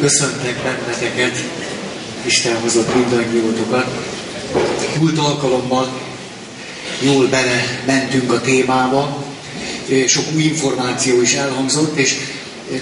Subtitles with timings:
[0.00, 1.44] Köszöntek benneteket,
[2.26, 3.86] Isten hozott mindannyiótokat.
[4.98, 6.00] Múlt alkalommal
[7.00, 9.24] jól bele mentünk a témába,
[10.06, 12.14] sok új információ is elhangzott, és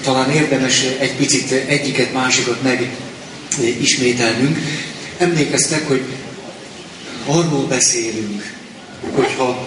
[0.02, 2.96] talán érdemes egy picit egyiket, másikat meg
[3.80, 4.58] ismételnünk.
[5.18, 6.02] Emlékeztek, hogy
[7.26, 8.54] arról beszélünk,
[9.14, 9.66] hogyha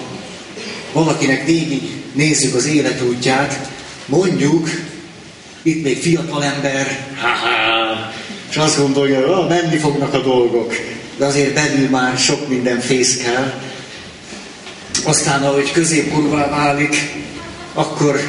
[0.93, 1.81] valakinek végig
[2.13, 3.69] nézzük az életútját,
[4.05, 4.69] mondjuk,
[5.63, 8.11] itt még fiatal ember, ha-ha,
[8.49, 10.73] és azt gondolja, hogy ah, menni fognak a dolgok,
[11.17, 13.61] de azért belül már sok minden fészkel.
[15.03, 16.95] Aztán, ahogy középkorúvá válik,
[17.73, 18.19] akkor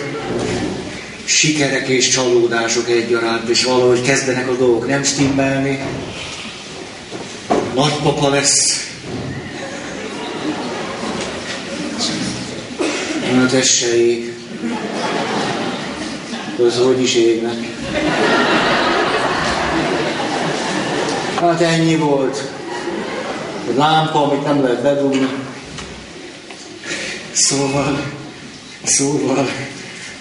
[1.25, 5.79] sikerek és csalódások egyaránt, és valahogy kezdenek a dolgok nem stimmelni.
[7.75, 8.89] Nagypapa lesz.
[13.63, 14.35] Se ég.
[16.67, 17.55] Az hogy is égnek.
[21.41, 22.51] Hát ennyi volt.
[23.69, 25.29] A lámpa, amit nem lehet bedugni.
[27.33, 28.01] Szóval,
[28.85, 29.49] szóval,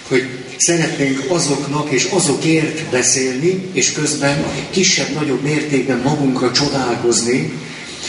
[0.08, 7.54] hogy szeretnénk azoknak és azokért beszélni, és közben kisebb-nagyobb mértékben magunkra csodálkozni,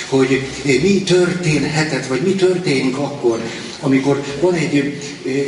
[0.09, 3.41] hogy mi történhetett, vagy mi történik akkor,
[3.81, 5.01] amikor van egy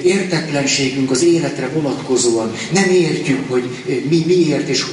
[0.04, 3.68] értetlenségünk az életre vonatkozóan, nem értjük, hogy
[4.08, 4.84] mi miért és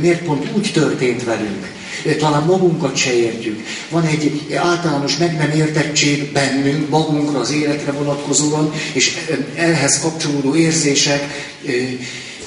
[0.00, 1.74] miért pont úgy történt velünk.
[2.18, 3.66] Talán magunkat se értjük.
[3.90, 9.16] Van egy általános meg nem értettség bennünk, magunkra, az életre vonatkozóan, és
[9.54, 11.52] ehhez kapcsolódó érzések,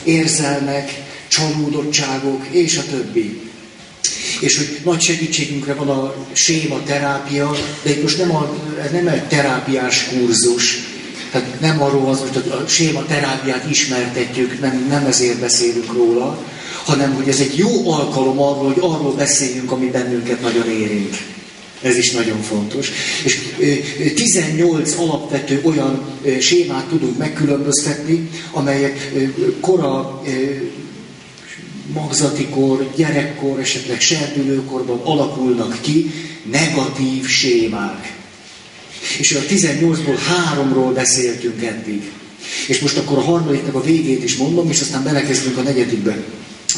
[0.03, 3.39] érzelmek, csalódottságok, és a többi.
[4.39, 9.07] És hogy nagy segítségünkre van a séma terápia, de itt most nem, a, ez nem
[9.07, 10.77] egy terápiás kurzus,
[11.31, 16.43] tehát nem arról van, hogy a séma terápiát ismertetjük, nem, nem ezért beszélünk róla,
[16.85, 21.17] hanem hogy ez egy jó alkalom arról, hogy arról beszéljünk, ami bennünket nagyon érint.
[21.81, 22.91] Ez is nagyon fontos.
[23.23, 23.37] És
[24.15, 26.01] 18 alapvető olyan
[26.39, 29.11] sémát tudunk megkülönböztetni, amelyek
[29.59, 30.21] kora
[31.93, 36.11] magzatikor, gyerekkor, esetleg serdülőkorban alakulnak ki
[36.51, 38.17] negatív sémák.
[39.17, 42.11] És a 18-ból háromról beszéltünk eddig.
[42.67, 46.17] És most akkor a harmadiknak a végét is mondom, és aztán belekezdünk a negyedikbe.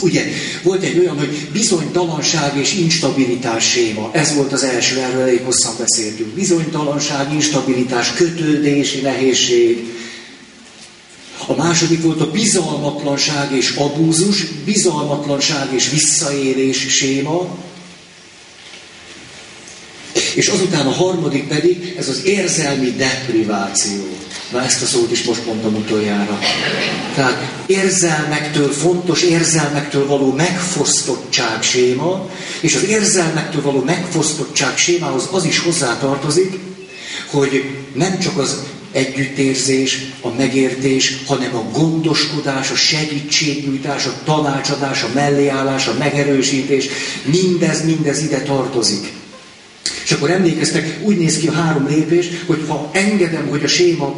[0.01, 0.23] Ugye,
[0.63, 4.09] volt egy olyan, hogy bizonytalanság és instabilitás séma.
[4.13, 6.29] Ez volt az első, erről elég hosszan beszéltünk.
[6.29, 9.93] Bizonytalanság, instabilitás, kötődési nehézség,
[11.51, 17.47] a második volt a bizalmatlanság és abúzus, bizalmatlanság és visszaélés séma.
[20.35, 24.07] És azután a harmadik pedig, ez az érzelmi depriváció.
[24.51, 26.39] Na ezt a szót is most mondtam utoljára.
[27.15, 32.29] Tehát érzelmektől, fontos érzelmektől való megfosztottság séma,
[32.61, 36.59] és az érzelmektől való megfosztottság sémához az is hozzátartozik,
[37.31, 37.63] hogy
[37.93, 38.57] nem csak az
[38.91, 46.87] együttérzés, a megértés, hanem a gondoskodás, a segítségnyújtás, a tanácsadás, a melléállás, a megerősítés,
[47.23, 49.13] mindez, mindez ide tartozik.
[50.03, 54.15] És akkor emlékeztek, úgy néz ki a három lépés, hogy ha engedem, hogy a séma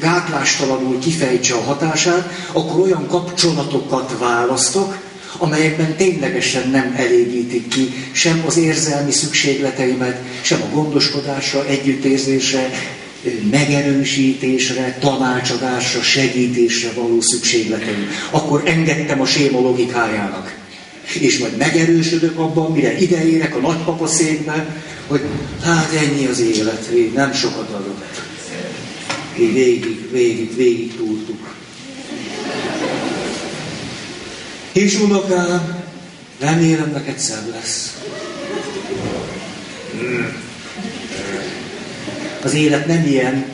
[0.00, 4.96] gátlástalanul kifejtse a hatását, akkor olyan kapcsolatokat választok,
[5.38, 12.70] amelyekben ténylegesen nem elégítik ki sem az érzelmi szükségleteimet, sem a gondoskodásra, együttérzésre,
[13.50, 18.08] megerősítésre, tanácsadásra, segítésre való szükségleteim.
[18.30, 20.54] Akkor engedtem a séma logikájának.
[21.20, 24.76] És majd megerősödök abban, mire ideérek a nagypapa székbe,
[25.06, 25.20] hogy
[25.62, 28.04] hát ennyi az élet, végig nem sokat adott.
[29.36, 31.54] Végig, végig, végig túltuk.
[34.72, 35.84] És unokám,
[36.40, 37.98] remélem neked szebb lesz.
[39.92, 40.45] Hmm.
[42.46, 43.44] Az élet nem ilyen,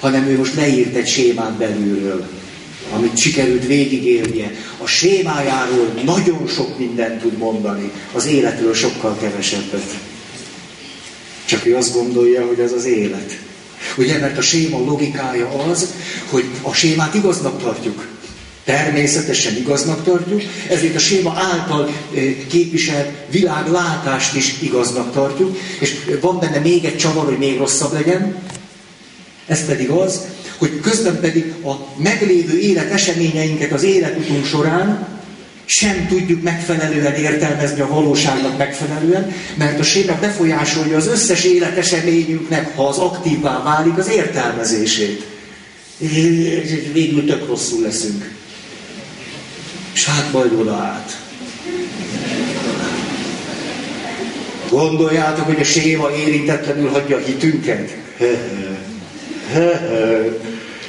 [0.00, 2.28] hanem ő most leírt egy sémát belülről,
[2.92, 4.50] amit sikerült végigélnie.
[4.78, 9.96] A sémájáról nagyon sok mindent tud mondani, az életről sokkal kevesebbet.
[11.44, 13.38] Csak ő azt gondolja, hogy ez az élet.
[13.96, 15.94] Ugye, mert a séma logikája az,
[16.30, 18.09] hogy a sémát igaznak tartjuk.
[18.64, 26.38] Természetesen igaznak tartjuk, ezért a séma által eh, képviselt világlátást is igaznak tartjuk, és van
[26.38, 28.36] benne még egy csavar, hogy még rosszabb legyen,
[29.46, 30.20] ez pedig az,
[30.58, 35.08] hogy közben pedig a meglévő élet eseményeinket az életutunk során
[35.72, 42.88] sem tudjuk megfelelően értelmezni a valóságnak megfelelően, mert a séma befolyásolja az összes életeseményünknek, ha
[42.88, 45.26] az aktívvá válik, az értelmezését.
[46.92, 48.30] Végül tök rosszul leszünk.
[49.92, 51.20] És hát majd oda át.
[54.68, 57.96] Gondoljátok, hogy a séma érintetlenül hagyja a hitünket?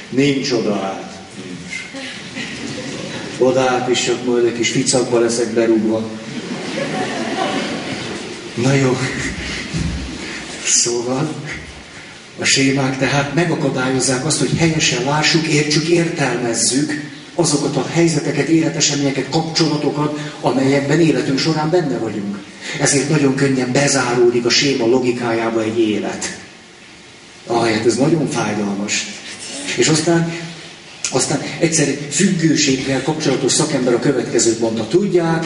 [0.10, 1.20] Nincs oda át.
[1.36, 1.84] Nincs.
[3.38, 6.10] Oda át is csak majd egy kis ficakba leszek berúgva.
[8.54, 8.98] Na jó.
[10.66, 11.34] Szóval
[12.40, 17.10] a sémák tehát megakadályozzák azt, hogy helyesen lássuk, értsük, értelmezzük
[17.42, 22.38] azokat a helyzeteket, életeseményeket, kapcsolatokat, amelyekben életünk során benne vagyunk.
[22.80, 26.40] Ezért nagyon könnyen bezáródik a séma logikájába egy élet.
[27.46, 29.08] Ahelyett ez nagyon fájdalmas.
[29.78, 30.34] És aztán,
[31.12, 34.88] aztán egyszer függőséggel kapcsolatos szakember a következőt mondta.
[34.88, 35.46] Tudják,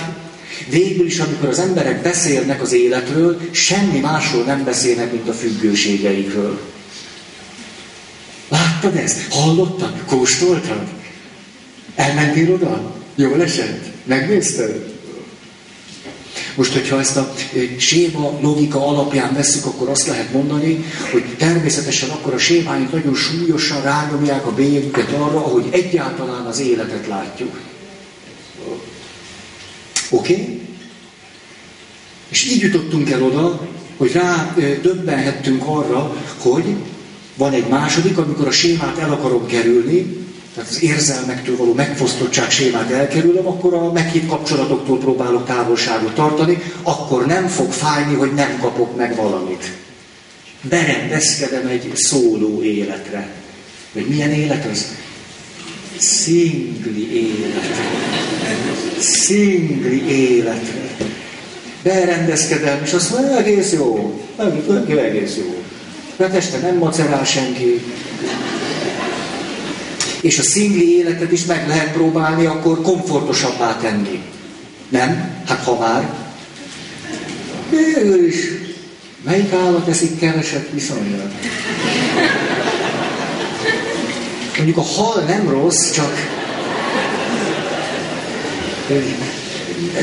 [0.69, 6.59] végül is, amikor az emberek beszélnek az életről, semmi másról nem beszélnek, mint a függőségeikről.
[8.49, 9.27] Láttad ezt?
[9.29, 10.03] Hallottad?
[10.05, 10.94] Kóstoltad?
[11.95, 12.93] Elmentél oda?
[13.15, 13.91] Jól esett?
[14.03, 14.93] Megnézted?
[16.55, 17.33] Most, hogyha ezt a
[17.77, 23.81] séma logika alapján veszük, akkor azt lehet mondani, hogy természetesen akkor a sémáink nagyon súlyosan
[23.81, 27.59] rányomják a bélyegüket arra, ahogy egyáltalán az életet látjuk.
[30.09, 30.33] Oké?
[30.33, 30.61] Okay?
[32.29, 36.75] És így jutottunk el oda, hogy rá döbbenhettünk arra, hogy
[37.37, 40.24] van egy második, amikor a sémát el akarom kerülni,
[40.55, 47.25] tehát az érzelmektől való megfosztottság sémát elkerülöm, akkor a meghitt kapcsolatoktól próbálok távolságot tartani, akkor
[47.25, 49.71] nem fog fájni, hogy nem kapok meg valamit.
[50.61, 53.29] Berendezkedem egy szóló életre.
[53.93, 54.85] Vagy milyen élet az?
[55.97, 57.75] Szingli életre.
[58.99, 60.95] Szingli életre.
[61.83, 64.21] Berendezkedem, és azt mondja, egész jó.
[64.37, 64.63] Nem,
[64.97, 65.55] egész jó.
[66.15, 67.81] Mert este nem macerál senki,
[70.25, 74.21] és a szingli életet is meg lehet próbálni, akkor komfortosabbá tenni.
[74.89, 75.43] Nem?
[75.47, 76.09] Hát ha már.
[77.69, 78.35] Végül is.
[79.23, 81.31] Melyik állat eszik keveset viszonylag?
[84.55, 86.13] Mondjuk a hal nem rossz, csak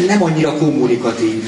[0.06, 1.42] nem annyira kommunikatív.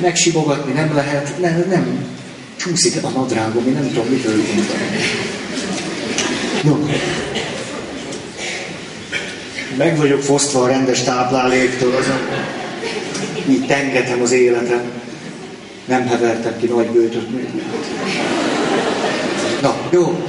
[0.00, 2.14] Megsibogatni nem lehet, nem, nem.
[2.56, 4.70] Csúszik a nadrágom, én nem tudom, mit történt.
[6.64, 6.88] No.
[9.76, 12.18] Meg vagyok fosztva a rendes tápláléktól, azon
[13.48, 14.80] így tengetem az életem.
[15.84, 17.28] Nem hevertem ki nagy bőtöt.
[19.62, 20.22] Na, jó.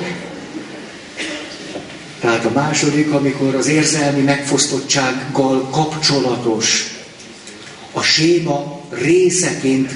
[2.20, 6.96] Tehát a második, amikor az érzelmi megfosztottsággal kapcsolatos
[7.92, 9.92] a séma részeként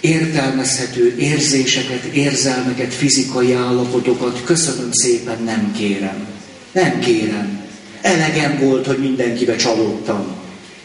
[0.00, 6.26] értelmezhető érzéseket, érzelmeket, fizikai állapotokat köszönöm szépen, nem kérem.
[6.72, 7.60] Nem kérem.
[8.00, 10.26] Elegem volt, hogy mindenkibe csalódtam.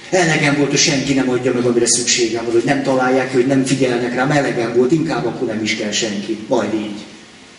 [0.10, 3.66] Elegem volt, hogy senki nem adja meg, amire szükségem van, hogy nem találják, hogy nem
[3.66, 4.32] figyelnek rám.
[4.32, 6.38] Elegem volt, inkább akkor nem is kell senki.
[6.48, 7.00] Majd így.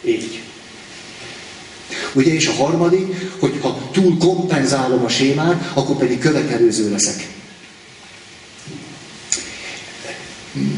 [0.05, 0.41] Így.
[2.13, 3.07] Ugye, és a harmadik,
[3.39, 7.27] hogy ha túl kompenzálom a sémát, akkor pedig követelőző leszek.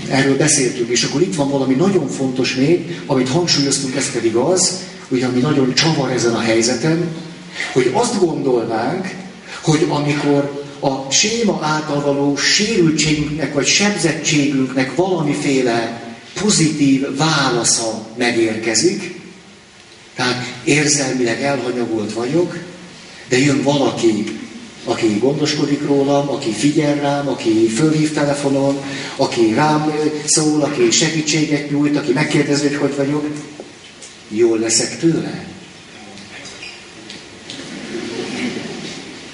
[0.08, 4.80] Erről beszéltünk, és akkor itt van valami nagyon fontos még, amit hangsúlyoztunk, ez pedig az,
[5.08, 7.08] hogy ami nagyon csavar ezen a helyzeten,
[7.72, 9.14] hogy azt gondolnánk,
[9.60, 16.02] hogy amikor a séma által való sérültségünknek vagy sebzettségünknek valamiféle
[16.40, 19.20] pozitív válasza megérkezik,
[20.14, 22.58] tehát érzelmileg elhanyagolt vagyok,
[23.28, 24.24] de jön valaki,
[24.84, 28.82] aki gondoskodik rólam, aki figyel rám, aki fölhív telefonon,
[29.16, 29.92] aki rám
[30.24, 33.26] szól, aki segítséget nyújt, aki megkérdezi, hogy hogy vagyok,
[34.28, 35.46] jól leszek tőle?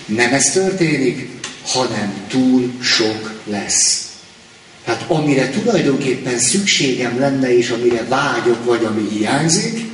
[0.07, 1.29] Nem ez történik,
[1.67, 4.09] hanem túl sok lesz.
[4.85, 9.91] Tehát amire tulajdonképpen szükségem lenne, és amire vágyok, vagy ami hiányzik,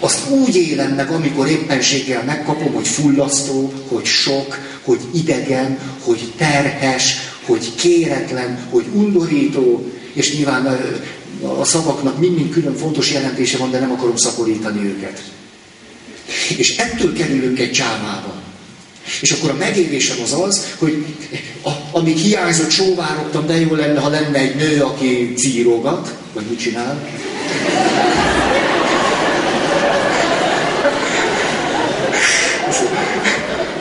[0.00, 7.16] azt úgy élem meg, amikor éppenséggel megkapom, hogy fullasztó, hogy sok, hogy idegen, hogy terhes,
[7.46, 10.78] hogy kéretlen, hogy undorító, és nyilván
[11.58, 15.22] a szavaknak mind-mind külön fontos jelentése van, de nem akarom szaporítani őket.
[16.56, 18.40] És ettől kerülünk egy csávába.
[19.20, 21.04] És akkor a megélésem az az, hogy
[21.62, 26.58] a, amíg hiányzott, sóvárogtam, de jó lenne, ha lenne egy nő, aki círogat, vagy mit
[26.58, 27.08] csinál.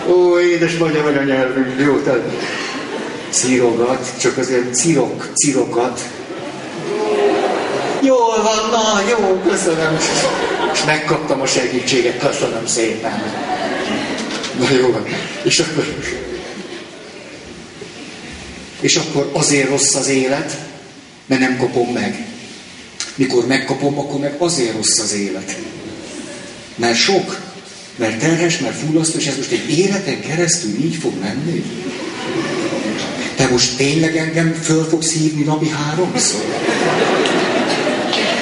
[0.09, 2.29] Ó, édes magyar anyanyelvünk, jó, tehát
[3.29, 6.01] círogat, csak azért círok, círokat.
[8.01, 9.97] Jól van, na, jó, köszönöm.
[10.73, 13.23] És megkaptam a segítséget, köszönöm szépen.
[14.59, 15.05] Na jó van.
[15.43, 15.95] És akkor,
[18.79, 20.57] és akkor azért rossz az élet,
[21.25, 22.25] mert nem kapom meg.
[23.15, 25.55] Mikor megkapom, akkor meg azért rossz az élet.
[26.75, 27.39] Mert sok,
[27.95, 31.63] mert terhes, mert fullasztó, és ez most egy életen keresztül így fog menni.
[33.35, 36.43] Te most tényleg engem föl fogsz hívni napi háromszor?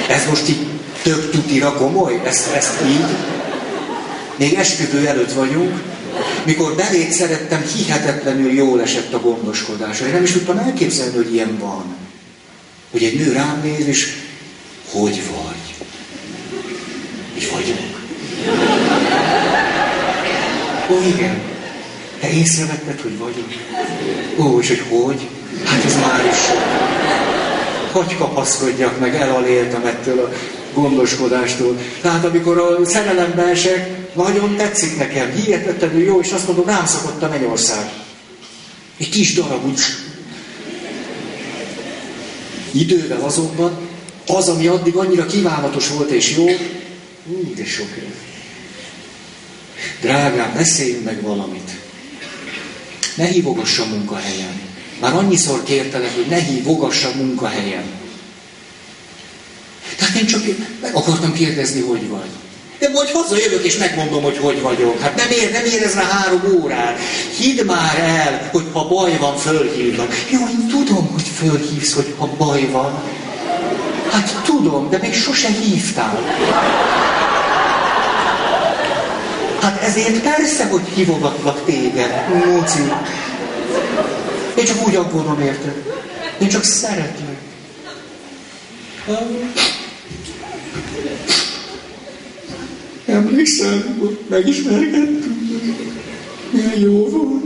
[0.08, 0.66] Ez most így
[1.02, 2.20] tök tutira komoly?
[2.24, 3.16] Ezt, ezt így?
[4.36, 5.82] Még esküvő előtt vagyunk,
[6.44, 10.06] mikor belét szerettem, hihetetlenül jól esett a gondoskodása.
[10.06, 11.96] Én nem is tudtam elképzelni, hogy ilyen van.
[12.90, 14.12] Hogy egy nő rám néz, és
[14.92, 15.86] hogy vagy?
[17.36, 17.89] Így vagyok.
[20.90, 21.40] Ó, igen.
[22.20, 23.48] Te észrevetted, hogy vagyok?
[24.38, 25.28] Ó, és hogy hogy?
[25.64, 26.38] Hát ez már is
[27.92, 30.32] Hogy kapaszkodjak meg, elaléltem ettől a
[30.74, 31.76] gondoskodástól.
[32.00, 37.22] Tehát amikor a szerelembe esek, nagyon tetszik nekem, hihetetlenül jó, és azt mondom, rám szokott
[37.22, 37.90] a mennyország.
[38.96, 39.80] Egy kis darab úgy.
[42.72, 43.78] Idővel azonban
[44.26, 46.44] az, ami addig annyira kívánatos volt és jó,
[47.26, 47.88] úgy de sok.
[50.00, 51.70] Drágám, beszéljünk meg valamit.
[53.14, 54.60] Ne hívogassa munkahelyen.
[55.00, 57.84] Már annyiszor kértelek, hogy ne hívogassa munkahelyen.
[59.96, 60.42] Tehát én csak
[60.82, 62.28] meg akartam kérdezni, hogy vagy.
[62.78, 65.00] De vagy hazajövök és megmondom, hogy hogy vagyok.
[65.00, 66.98] Hát nem, ér, nem érez rá három órát.
[67.38, 70.14] Hidd már el, hogy ha baj van, fölhívnak.
[70.30, 73.02] Jó, én tudom, hogy fölhívsz, hogy ha baj van.
[74.10, 76.20] Hát tudom, de még sose hívtál.
[79.60, 82.78] Hát ezért persze, hogy hívogatlak téged, Móci.
[84.56, 85.82] Én csak úgy aggódom érted.
[86.40, 87.38] Én csak szeretlek.
[93.06, 95.24] Emlékszem, hogy megismerkedtünk.
[96.50, 97.44] Milyen jó volt.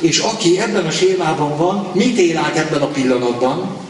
[0.00, 3.88] És aki ebben a sémában van, mit él át ebben a pillanatban?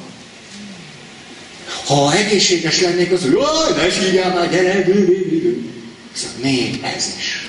[1.90, 4.84] Ha egészséges lennék, az, hogy jaj, ne sírjál már, gyere,
[6.12, 7.48] Szóval még ez is.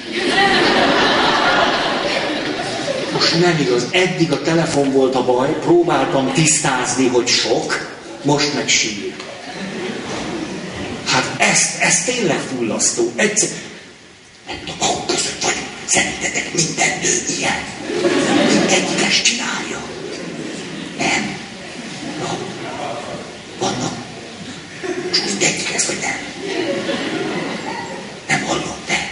[3.13, 7.89] Most nem igaz, eddig a telefon volt a baj, próbáltam tisztázni, hogy sok,
[8.23, 9.13] most meg sír.
[11.05, 13.11] Hát ez, ez tényleg fullasztó.
[13.15, 13.49] Egyszer,
[14.47, 17.63] nem tudom, ahol között vagyunk, szerintetek minden nő ilyen.
[18.47, 19.81] Mindegyik ezt csinálja.
[20.97, 21.37] Nem.
[22.19, 22.50] No.
[25.11, 25.25] Vannak.
[25.25, 26.15] És mindegyik ez, vagy nem.
[28.27, 29.09] Nem hallom, te.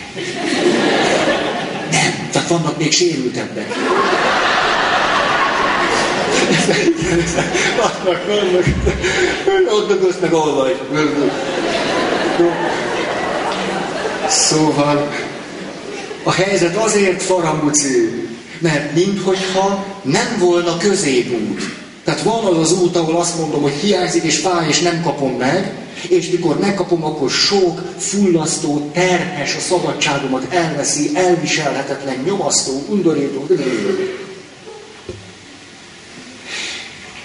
[1.91, 2.29] Nem.
[2.31, 3.73] Tehát vannak még sérültebbek.
[7.77, 8.65] vannak, vannak.
[9.71, 10.79] Ott dögölsz meg, ahol vagy.
[14.27, 15.13] Szóval
[16.23, 18.27] a helyzet azért faramúci,
[18.59, 21.61] mert minthogyha nem volna középút.
[22.03, 25.31] Tehát van az az út, ahol azt mondom, hogy hiányzik és fáj, és nem kapom
[25.31, 25.73] meg,
[26.07, 33.47] és mikor megkapom, akkor sok, fullasztó, terhes a szabadságomat elveszi, elviselhetetlen, nyomasztó, undorító.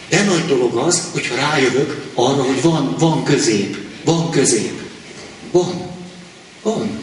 [0.09, 4.83] De nagy dolog az, hogyha rájövök arra, hogy van, van közép, van közép.
[5.51, 5.83] Van.
[6.63, 7.03] Van.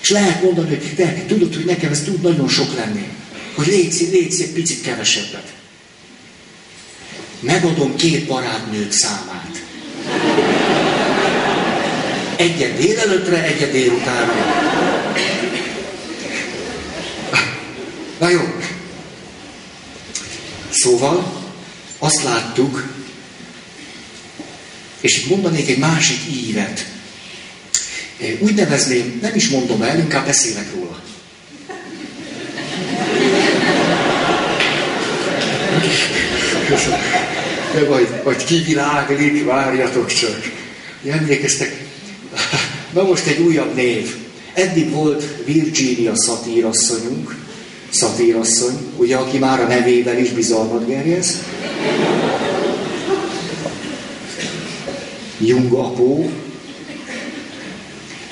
[0.00, 3.08] És lehet mondani, hogy de tudod, hogy nekem ez tud nagyon sok lenni.
[3.54, 5.55] Hogy légy, légy picit kevesebbet.
[7.46, 9.62] Megadom két barátnők számát.
[12.36, 14.34] Egyet délelőttre, egyet délutánra.
[18.18, 18.40] Na jó.
[20.70, 21.44] Szóval
[21.98, 22.92] azt láttuk,
[25.00, 26.86] és itt mondanék egy másik ívet.
[28.38, 31.04] Úgy nevezném, nem is mondom el, inkább beszélek róla.
[37.76, 40.52] De majd, majd kiviláglik, várjatok csak.
[41.06, 41.84] Emlékeztek,
[42.92, 44.14] na most egy újabb név.
[44.52, 47.36] Eddig volt Virginia szatírasszonyunk,
[47.90, 51.42] szatírasszony, ugye, aki már a nevével is bizalmat gerjez.
[55.38, 56.30] Jung apó.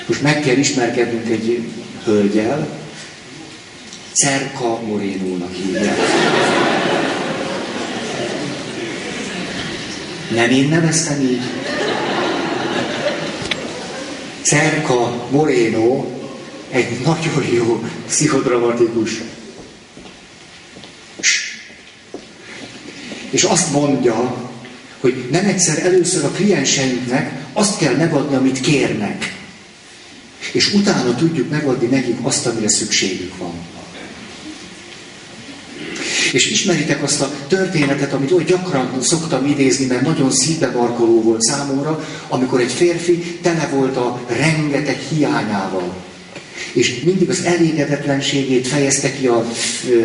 [0.07, 1.69] Most meg kell ismerkednünk egy
[2.03, 2.67] hölgyel,
[4.13, 5.97] Cerka Morénónak hívják.
[10.29, 11.41] Nem én neveztem így?
[14.41, 16.05] Cerka Moreno
[16.69, 19.21] egy nagyon jó pszichodramatikus.
[23.29, 24.49] És azt mondja,
[24.99, 29.35] hogy nem egyszer először a klienseinknek azt kell megadni, amit kérnek.
[30.51, 33.53] És utána tudjuk megadni nekik azt, amire szükségük van.
[36.33, 42.07] És ismeritek azt a történetet, amit olyan gyakran szoktam idézni, mert nagyon szívebarkoló volt számomra,
[42.27, 46.03] amikor egy férfi tele volt a rengeteg hiányával.
[46.73, 49.45] És mindig az elégedetlenségét fejezte ki a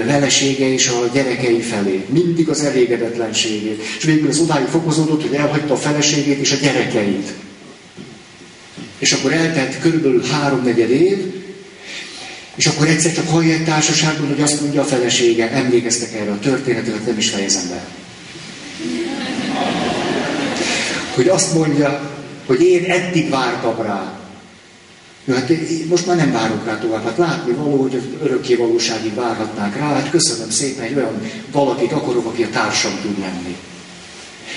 [0.06, 2.04] velesége és a gyerekei felé.
[2.08, 3.82] Mindig az elégedetlenségét.
[3.98, 7.32] És végül az odáig fokozódott, hogy elhagyta a feleségét és a gyerekeit.
[8.98, 11.39] És akkor eltelt körülbelül háromnegyed év,
[12.60, 16.38] és akkor egyszer csak hallja egy társaságban, hogy azt mondja a felesége, emlékeztek erre a
[16.38, 17.84] történetet, nem is fejezem be.
[21.14, 22.10] Hogy azt mondja,
[22.46, 24.18] hogy én eddig vártam rá.
[25.24, 25.52] Jó, hát
[25.88, 27.04] most már nem várok rá tovább.
[27.04, 29.92] Hát látni való, hogy örökké valóságig várhatnák rá.
[29.92, 33.56] Hát köszönöm szépen, hogy olyan valakit akarok, aki a társam tud lenni.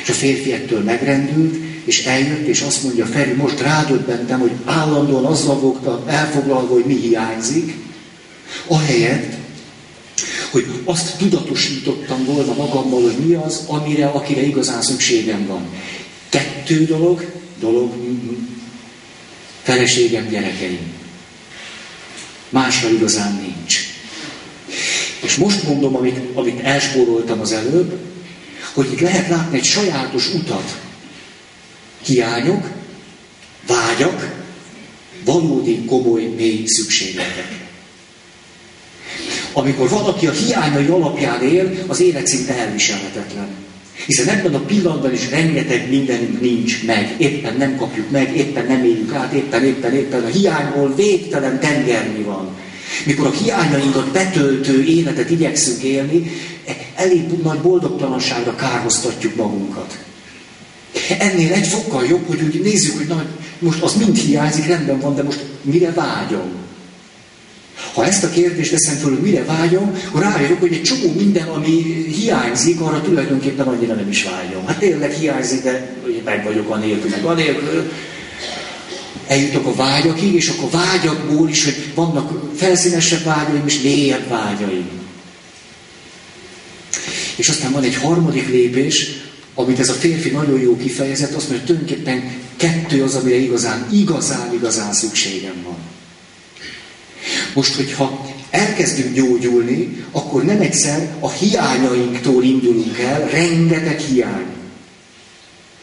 [0.04, 5.26] És a férfi ettől megrendült, és eljött, és azt mondja, Feri, most rádöbbentem, hogy állandóan
[5.26, 7.82] azzal voltam elfoglalva, hogy mi hiányzik,
[8.68, 9.34] ahelyett,
[10.52, 15.68] hogy azt tudatosítottam volna magammal, hogy mi az, amire, akire igazán szükségem van.
[16.30, 17.94] Kettő dolog, dolog,
[19.62, 20.92] feleségem, gyerekeim.
[22.50, 23.80] Másra igazán nincs.
[25.22, 28.00] És most mondom, amit, amit elspóroltam az előbb,
[28.74, 30.82] hogy itt lehet látni egy sajátos utat.
[32.06, 32.70] Hiányok,
[33.68, 34.46] vágyak,
[35.26, 37.63] valódi, komoly, mély szükségletek.
[39.54, 43.48] Amikor valaki a hiányai alapján él, az élet szinte elviselhetetlen.
[44.06, 48.84] Hiszen ebben a pillanatban is rengeteg mindenünk nincs meg, éppen nem kapjuk meg, éppen nem
[48.84, 52.50] éljük át, éppen, éppen, éppen a hiányból végtelen tengernyi van.
[53.06, 56.32] Mikor a hiányainkat betöltő életet igyekszünk élni,
[56.96, 59.98] elég nagy boldogtalanságra kárhoztatjuk magunkat.
[61.20, 63.26] Ennél egy fokkal jobb, hogy úgy nézzük, hogy na,
[63.60, 66.63] most az mind hiányzik, rendben van, de most mire vágyom?
[67.94, 71.48] Ha ezt a kérdést teszem föl, hogy mire vágyom, akkor rájövök, hogy egy csomó minden,
[71.48, 74.66] ami hiányzik, arra tulajdonképpen annyira nem is vágyom.
[74.66, 77.92] Hát tényleg hiányzik, de meg vagyok a nélkül, meg a nélkül.
[79.28, 84.90] Eljutok a vágyakig, és akkor vágyakból is, hogy vannak felszínesebb vágyaim és mélyebb vágyaim.
[87.36, 89.08] És aztán van egy harmadik lépés,
[89.56, 93.88] amit ez a férfi nagyon jó kifejezett, azt mondja, hogy tulajdonképpen kettő az, amire igazán,
[93.92, 95.93] igazán, igazán szükségem van.
[97.54, 104.46] Most, hogyha elkezdünk gyógyulni, akkor nem egyszer a hiányainktól indulunk el, rengeteg hiány.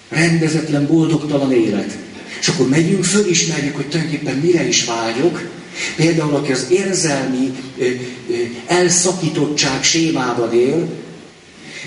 [0.09, 1.99] Rendezetlen, boldogtalan élet.
[2.41, 5.49] És akkor megyünk, fölismerjük, hogy tulajdonképpen mire is vágyok.
[5.97, 8.35] Például, aki az érzelmi ö, ö,
[8.67, 10.89] elszakítottság sémában él,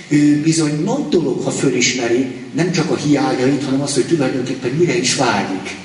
[0.08, 4.98] ő bizony nagy dolog, ha fölismeri nem csak a hiányait, hanem azt, hogy tulajdonképpen mire
[4.98, 5.76] is vágyik.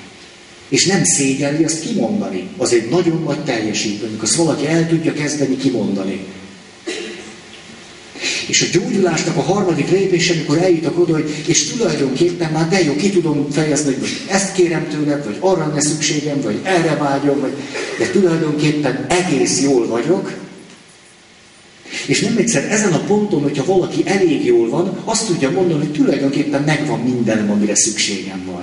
[0.68, 2.48] És nem szégyelli azt kimondani.
[2.56, 6.26] Az egy nagyon nagy teljesítmény, amikor azt valaki el tudja kezdeni kimondani.
[8.46, 12.96] És a gyógyulásnak a harmadik lépése, amikor eljutok oda, hogy és tulajdonképpen már de jó,
[12.96, 17.40] ki tudom fejezni, hogy most ezt kérem tőled, vagy arra ne szükségem, vagy erre vágyom,
[17.40, 17.52] vagy,
[17.98, 20.32] de tulajdonképpen egész jól vagyok,
[22.06, 25.92] és nem egyszer ezen a ponton, hogyha valaki elég jól van, azt tudja mondani, hogy
[25.92, 28.62] tulajdonképpen megvan mindenem, amire szükségem van.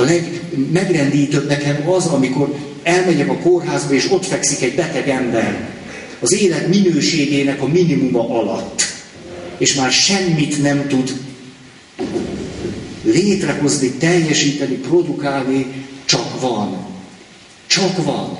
[0.00, 5.68] A legmegrendítőbb nekem az, amikor elmegyek a kórházba, és ott fekszik egy beteg ember
[6.20, 8.82] az élet minőségének a minimuma alatt,
[9.58, 11.20] és már semmit nem tud
[13.02, 15.66] létrehozni, teljesíteni, produkálni,
[16.04, 16.86] csak van.
[17.66, 18.38] Csak van.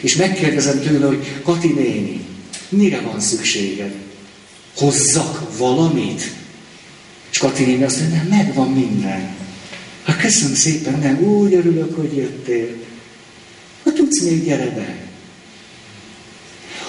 [0.00, 2.20] És megkérdezem tőle, hogy Kati néni,
[2.68, 3.94] mire van szükséged?
[4.76, 6.32] Hozzak valamit?
[7.30, 9.38] És Kati néni azt mondja, nem, megvan minden.
[10.04, 12.68] Hát köszönöm szépen, nem, úgy örülök, hogy jöttél.
[13.82, 14.96] Ha tudsz még, gyere be.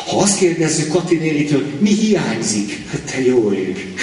[0.06, 2.90] Ha azt kérdezzük Kati nénitől, mi hiányzik?
[2.90, 3.94] Hát te jó ég.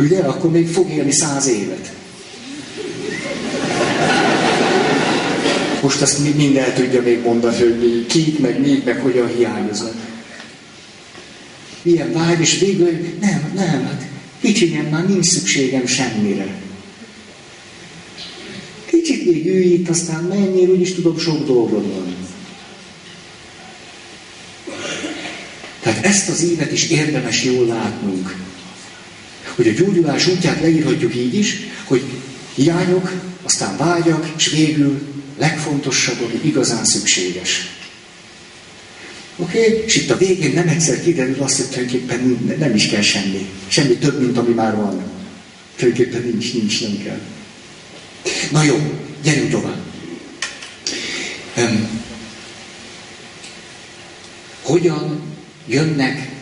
[0.00, 1.92] Ugye, akkor még fog élni száz évet.
[5.82, 9.94] Most azt mind el tudja még mondani, hogy kik, meg mi, meg hogyan hiányoznak.
[11.82, 12.90] Ilyen vágy, és végül,
[13.20, 14.06] nem, nem, hát
[14.40, 16.65] kicsinyem már nincs szükségem semmire.
[19.36, 22.16] Még ülj itt, aztán menjél, úgyis tudom, sok dolgod van.
[25.80, 28.36] Tehát ezt az évet is érdemes jól látnunk.
[29.54, 32.02] Hogy a gyógyulás útját leírhatjuk így is, hogy
[32.54, 35.00] hiányok, aztán vágyak, és végül
[35.38, 37.68] legfontosabb, ami igazán szükséges.
[39.36, 39.58] Oké?
[39.58, 39.82] Okay?
[39.84, 43.46] És itt a végén nem egyszer kiderül azt, hogy tulajdonképpen nem is kell semmi.
[43.68, 45.02] Semmi több, mint ami már van.
[45.76, 47.20] Tulajdonképpen nincs, nincs, nem kell.
[48.50, 48.76] Na jó,
[49.26, 49.82] gyerünk tovább.
[51.56, 52.02] Um,
[54.62, 55.20] hogyan
[55.66, 56.32] jönnek,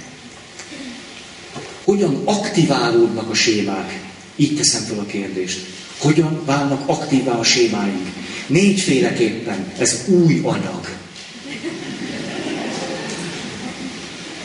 [1.85, 4.01] hogyan aktiválódnak a sémák.
[4.37, 5.66] Így teszem fel a kérdést.
[5.99, 8.09] Hogyan válnak aktívá a sémáink?
[8.47, 9.73] Négyféleképpen.
[9.79, 10.88] Ez új anyag.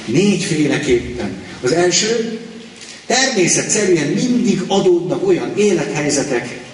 [0.06, 1.43] Négyféleképpen.
[1.62, 2.39] Az első,
[3.06, 6.68] természetszerűen mindig adódnak olyan élethelyzetek,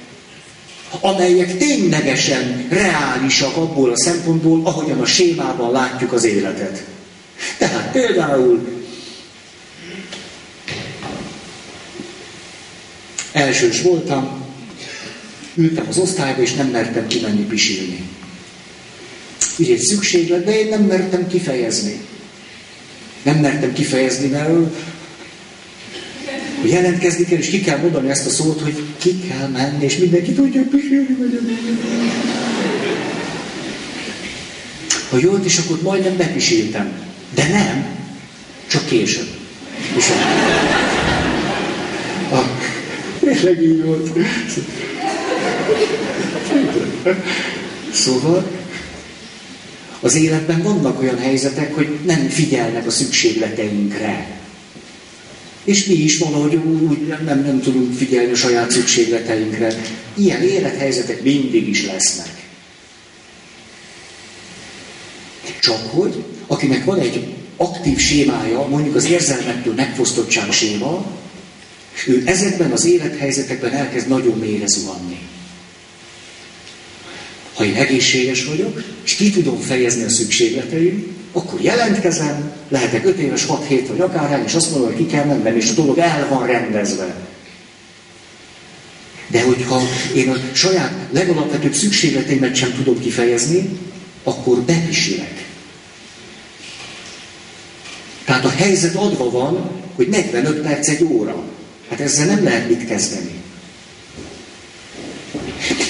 [1.01, 6.84] amelyek ténylegesen reálisak abból a szempontból, ahogyan a sémában látjuk az életet.
[7.58, 8.67] Tehát például
[13.31, 14.43] elsős voltam,
[15.55, 18.10] ültem az osztályba, és nem mertem kimenni pisilni.
[19.60, 22.01] Ugye egy szükséglet, de én nem mertem kifejezni.
[23.23, 24.49] Nem mertem kifejezni, mert
[26.65, 29.97] hogy jelentkezni kell, és ki kell mondani ezt a szót, hogy ki kell menni, és
[29.97, 31.39] mindenki tudja, hogy pisilni megyek.
[35.10, 36.91] Ha jött, és akkor majdnem bepisiltem.
[37.34, 37.86] De nem,
[38.67, 39.28] csak később.
[39.97, 40.06] És
[42.32, 42.49] a, a,
[43.19, 44.10] tényleg így volt.
[47.93, 48.51] Szóval
[49.99, 54.43] az életben vannak olyan helyzetek, hogy nem figyelnek a szükségleteinkre.
[55.65, 59.75] És mi is valahogy úgy nem, nem, tudunk figyelni a saját szükségleteinkre.
[60.13, 62.43] Ilyen élethelyzetek mindig is lesznek.
[65.60, 71.06] Csak hogy, akinek van egy aktív sémája, mondjuk az érzelmektől megfosztottság séma,
[72.08, 75.19] ő ezekben az élethelyzetekben elkezd nagyon mélyre zuhanni.
[77.54, 83.45] Ha én egészséges vagyok, és ki tudom fejezni a szükségleteim, akkor jelentkezem, lehetek 5 éves,
[83.45, 86.28] 6 hét vagy akárhány, és azt mondom, hogy ki kell mennem, és a dolog el
[86.30, 87.15] van rendezve.
[89.28, 89.82] De hogyha
[90.15, 93.80] én a saját legalapvetőbb szükségleteimet sem tudom kifejezni,
[94.24, 95.45] akkor bepisilek.
[98.26, 101.43] Tehát a helyzet adva van, hogy 45 perc egy óra.
[101.89, 103.41] Hát ezzel nem lehet mit kezdeni.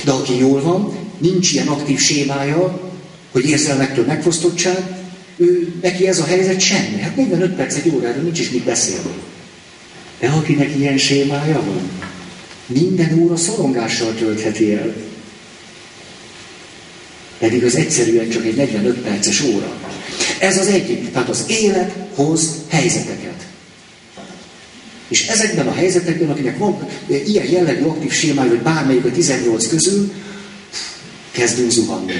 [0.03, 2.91] De aki jól van, nincs ilyen aktív sémája,
[3.31, 4.94] hogy érzelmektől megfosztottság,
[5.37, 6.99] ő, neki ez a helyzet semmi.
[6.99, 9.13] Hát 45 perc egy órára nincs is mit beszélni.
[10.19, 11.89] De akinek ilyen sémája van,
[12.67, 14.95] minden óra szorongással töltheti el.
[17.37, 19.73] Pedig az egyszerűen csak egy 45 perces óra.
[20.39, 21.11] Ez az egyik.
[21.11, 23.45] Tehát az élet hoz helyzeteket.
[25.07, 30.11] És ezekben a helyzetekben, akinek van ilyen jellegű aktív sémája, vagy bármelyik a 18 közül,
[31.31, 32.13] kezdünk zuhanni.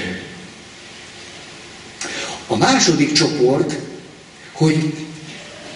[2.76, 3.78] Második csoport,
[4.52, 4.94] hogy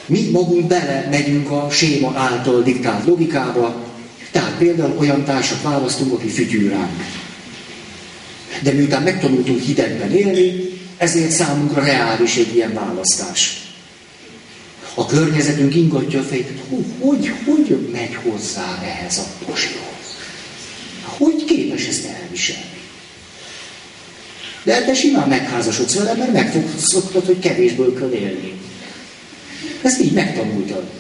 [0.06, 3.84] mi magunk bele megyünk a séma által diktált logikába,
[4.30, 7.04] tehát például olyan társat választunk, aki fütyül ránk.
[8.62, 13.60] De miután megtanultunk hidegben élni, ezért számunkra reális egy ilyen választás.
[14.94, 20.16] A környezetünk ingatja a fejét, hogy, hogy, hogy megy hozzá ehhez a posihoz?
[21.02, 22.79] Hogy képes ezt elviselni?
[24.62, 28.60] De te simán megházasodsz vele, mert megfogszoktad, hogy kevésből kell élni.
[29.82, 30.90] Ezt így megtanultad.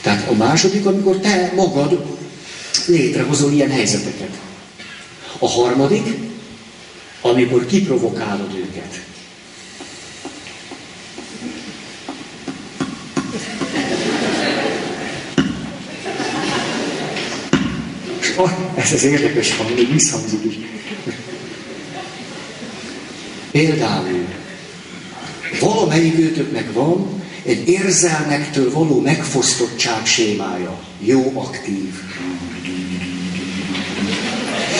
[0.00, 2.04] Tehát a második, amikor te magad
[2.86, 4.30] létrehozol ilyen helyzeteket.
[5.38, 6.18] A harmadik,
[7.20, 9.00] amikor kiprovokálod őket.
[18.74, 20.54] Ez az érdekes hang, még visszhangzik is.
[23.50, 24.26] Például,
[25.60, 30.80] valamelyik őtöknek van egy érzelmektől való megfosztottság sémája.
[31.00, 31.94] Jó aktív.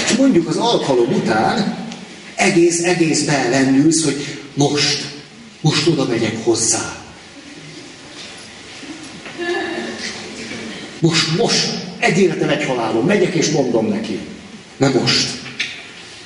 [0.05, 1.87] És mondjuk az alkalom után
[2.35, 5.05] egész-egész belendülsz, hogy most,
[5.61, 7.03] most oda megyek hozzá.
[10.99, 13.07] Most, most, egy életem, egy halálom.
[13.07, 14.19] Megyek és mondom neki.
[14.77, 15.41] Nem most.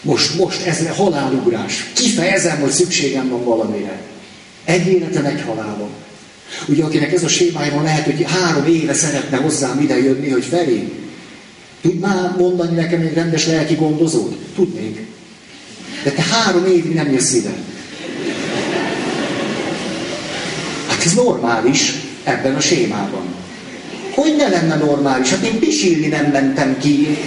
[0.02, 1.90] Most, most, ez halálugrás.
[1.94, 4.00] Kifejezem, hogy szükségem van valamire.
[4.64, 5.88] Egy életem, egy halálom.
[6.68, 10.44] Ugye akinek ez a sémája van, lehet, hogy három éve szeretne hozzám ide jönni, hogy
[10.44, 10.92] felé.
[11.80, 14.36] Tudná mondani nekem egy rendes lelki gondozót?
[14.54, 15.06] Tudnék.
[16.04, 17.54] De te három évig nem jössz ide.
[20.88, 23.34] Hát ez normális ebben a sémában.
[24.16, 25.30] Hogy ne lenne normális?
[25.30, 27.18] Hát én pisilni nem mentem ki.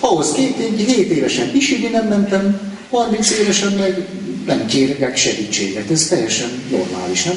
[0.00, 4.06] Ahhoz két, hét évesen pisilni nem mentem, 30 évesen meg
[4.46, 5.90] nem kérek segítséget.
[5.90, 7.34] Ez teljesen normális, nem?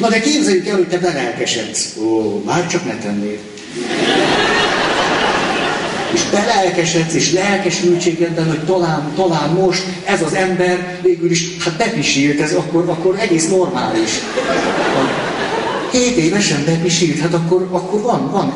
[0.00, 1.96] Na de képzeljük el, hogy te belelkesedsz.
[2.02, 3.38] Ó, már csak ne tennél.
[6.12, 11.76] És te lelkesedsz, és lelkesültségedben, hogy talán, talán most ez az ember végül is, hát
[11.76, 14.10] bepisílt, ez akkor, akkor egész normális.
[15.92, 18.52] Hét évesen bepisílt, hát akkor, akkor van, van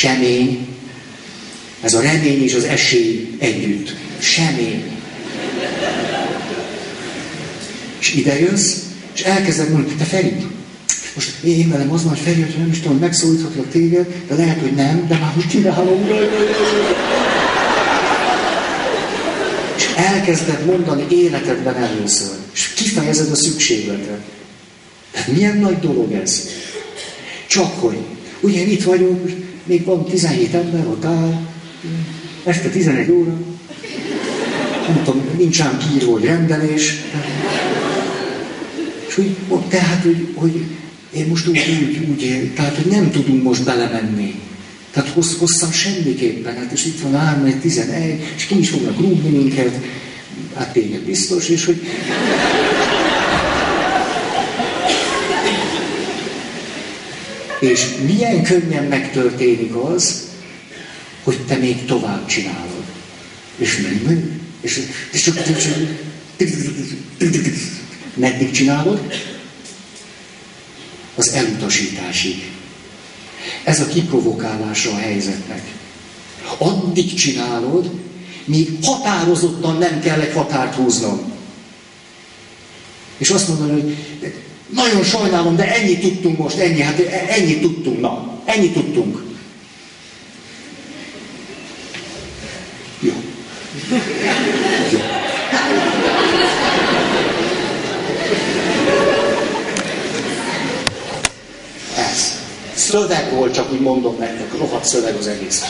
[0.00, 0.66] semény,
[1.80, 3.94] ez a remény és az esély együtt.
[4.18, 4.98] Semény.
[7.98, 8.76] És ide jössz,
[9.14, 10.32] és elkezded mondani, te Feri,
[11.14, 14.60] most én velem az van, hogy Feri, hogy nem is tudom, megszólíthatlak téged, de lehet,
[14.60, 16.08] hogy nem, de már most csinálom.
[20.06, 24.20] Elkezded mondani életedben először, és kifejezed a szükségletet.
[25.10, 26.48] Tehát milyen nagy dolog ez?
[27.46, 27.96] Csak hogy,
[28.40, 29.30] ugye itt vagyunk,
[29.64, 31.46] még van 17 ember, ott áll,
[32.44, 33.36] este 11 óra,
[34.86, 36.94] nem tudom, nincs ám kiíró, hogy rendelés.
[39.08, 39.36] És úgy,
[39.68, 40.64] tehát, hogy, hogy
[41.12, 44.40] én most úgy, úgy, úgy, tehát, hogy nem tudunk most belemenni.
[44.90, 49.28] Tehát hossz, hosszan semmiképpen, hát és itt van 3, 11, és ki is fognak rúgni
[49.28, 49.80] minket,
[50.54, 51.82] hát tényleg biztos, és hogy...
[57.60, 60.28] És milyen könnyen megtörténik az,
[61.22, 62.84] hogy te még tovább csinálod.
[63.56, 64.18] És még,
[64.60, 64.80] és,
[65.12, 65.36] és csak,
[68.14, 69.12] meddig csinálod?
[71.14, 72.50] Az elutasításig.
[73.64, 75.62] Ez a kiprovokálása a helyzetnek.
[76.58, 77.90] Addig csinálod,
[78.44, 81.32] míg határozottan nem kell egy határt húznom.
[83.18, 83.96] És azt mondani, hogy
[84.74, 86.98] nagyon sajnálom, de ennyit tudtunk most, ennyi, hát
[87.28, 89.22] ennyit tudtunk, na, ennyit tudtunk.
[93.00, 93.12] Jó.
[101.96, 102.38] Ez.
[102.90, 105.64] Szöveg volt, csak úgy mondom nektek, rohadt szöveg az egész.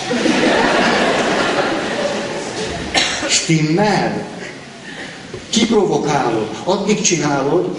[3.28, 4.26] Stimmel?
[5.50, 7.78] Kiprovokálod, addig csinálod,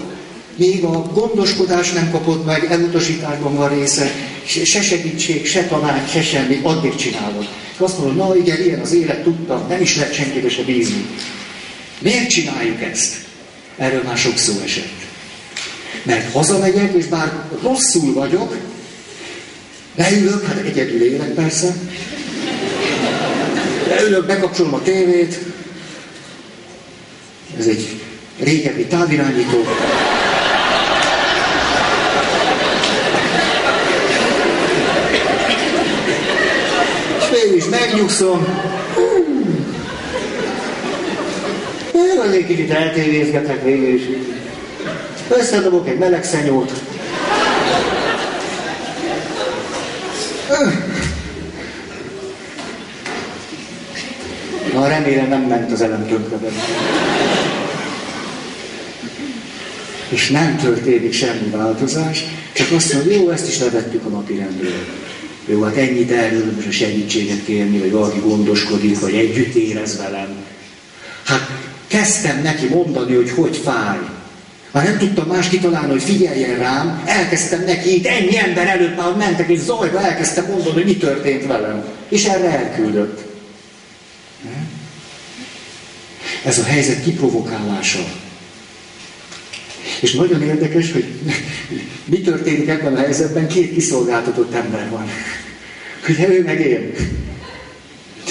[0.56, 4.10] még a gondoskodás nem kapott meg, elutasításban van része,
[4.44, 7.48] se segítség, se tanács, se semmi, addig csinálod.
[7.74, 11.06] És azt mondod, na igen, ilyen az élet, tudtam, nem is lehet senkibe se bízni.
[11.98, 13.14] Miért csináljuk ezt?
[13.76, 15.00] Erről már sok szó esett.
[16.02, 18.56] Mert hazamegyek, és bár rosszul vagyok,
[19.94, 21.74] leülök, hát egyedül élek persze,
[23.88, 25.38] leülök, bekapcsolom a tévét,
[27.58, 28.00] ez egy
[28.38, 29.64] régebbi távirányító,
[37.42, 38.46] végül is megnyugszom.
[41.94, 44.02] Én azért kicsit eltévézgetek végül is.
[45.28, 46.72] Összedobok egy meleg szenyót.
[54.72, 56.36] Na, remélem nem ment az elem tönkre
[60.08, 64.86] És nem történik semmi változás, csak azt mondja, jó, ezt is levettük a napi rendről.
[65.46, 70.36] Jó, hát ennyit erről most a segítséget kérni, vagy valaki gondoskodik, vagy együtt érez velem.
[71.24, 71.50] Hát
[71.86, 73.98] kezdtem neki mondani, hogy hogy fáj.
[74.72, 79.16] Már nem tudtam más kitalálni, hogy figyeljen rám, elkezdtem neki itt ennyi ember előtt, már
[79.16, 81.84] mentek és zajba elkezdtem mondani, hogy mi történt velem.
[82.08, 83.20] És erre elküldött.
[86.44, 88.04] Ez a helyzet kiprovokálása.
[90.00, 91.04] És nagyon érdekes, hogy
[92.12, 95.08] mi történik ebben a helyzetben, két kiszolgáltatott ember van.
[96.06, 96.94] Hogy ő meg én.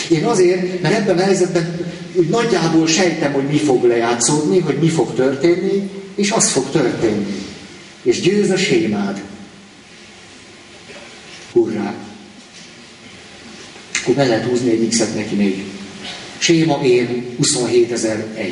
[0.10, 1.80] Én azért, mert ebben a helyzetben
[2.13, 7.45] úgy nagyjából sejtem, hogy mi fog lejátszódni, hogy mi fog történni, és az fog történni.
[8.02, 9.21] És győz a sémád.
[11.52, 11.93] Hurrá!
[14.02, 15.65] Akkor be lehet húzni egy x neki még.
[16.38, 18.52] Séma én 27.001.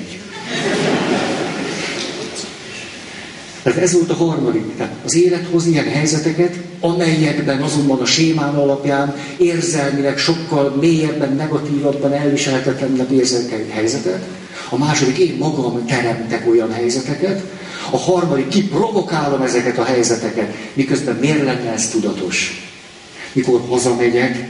[3.63, 4.75] Tehát ez volt a harmadik.
[4.77, 12.13] Tehát az élet hoz ilyen helyzeteket, amelyekben azonban a sémán alapján érzelmileg sokkal mélyebben, negatívabban
[12.13, 14.38] elviselhetetlenebb érzékeny helyzetet.
[14.69, 17.43] A második, én magam teremtek olyan helyzeteket.
[17.91, 22.67] A harmadik, kiprovokálom ezeket a helyzeteket, miközben miért lenne ez tudatos?
[23.33, 24.47] Mikor hazamegyek,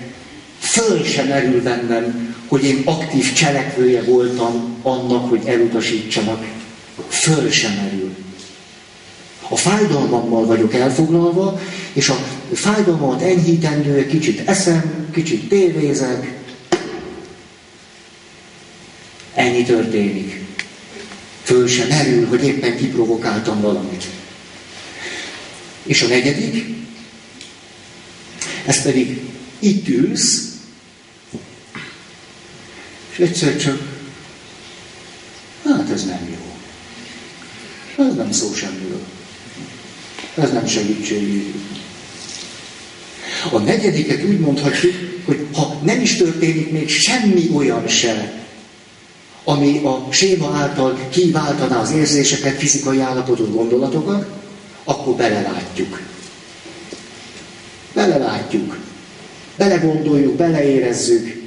[0.59, 6.45] föl sem merül bennem, hogy én aktív cselekvője voltam annak, hogy elutasítsanak.
[7.07, 8.15] Föl sem merül.
[9.49, 11.59] A fájdalmammal vagyok elfoglalva,
[11.93, 12.17] és a
[12.53, 16.38] fájdalmat enyhítendő, kicsit eszem, kicsit tévézek.
[19.59, 20.41] Ennyi történik.
[21.43, 24.05] Föl sem merül, hogy éppen kiprovokáltam valamit.
[25.83, 26.77] És a negyedik,
[28.65, 29.19] Ez pedig
[29.59, 30.55] itt ülsz,
[33.11, 33.81] és egyszer csak,
[35.63, 36.55] hát ez nem jó.
[38.05, 39.05] Ez nem szó semmiről.
[40.35, 41.53] Ez nem segítség.
[43.51, 44.95] A negyediket úgy mondhatjuk,
[45.25, 48.39] hogy ha nem is történik még semmi olyan se,
[49.43, 54.27] ami a séma által kiváltaná az érzéseket, fizikai állapotot, gondolatokat,
[54.83, 56.01] akkor belelátjuk.
[57.93, 58.77] Belelátjuk.
[59.57, 61.41] Belegondoljuk, beleérezzük.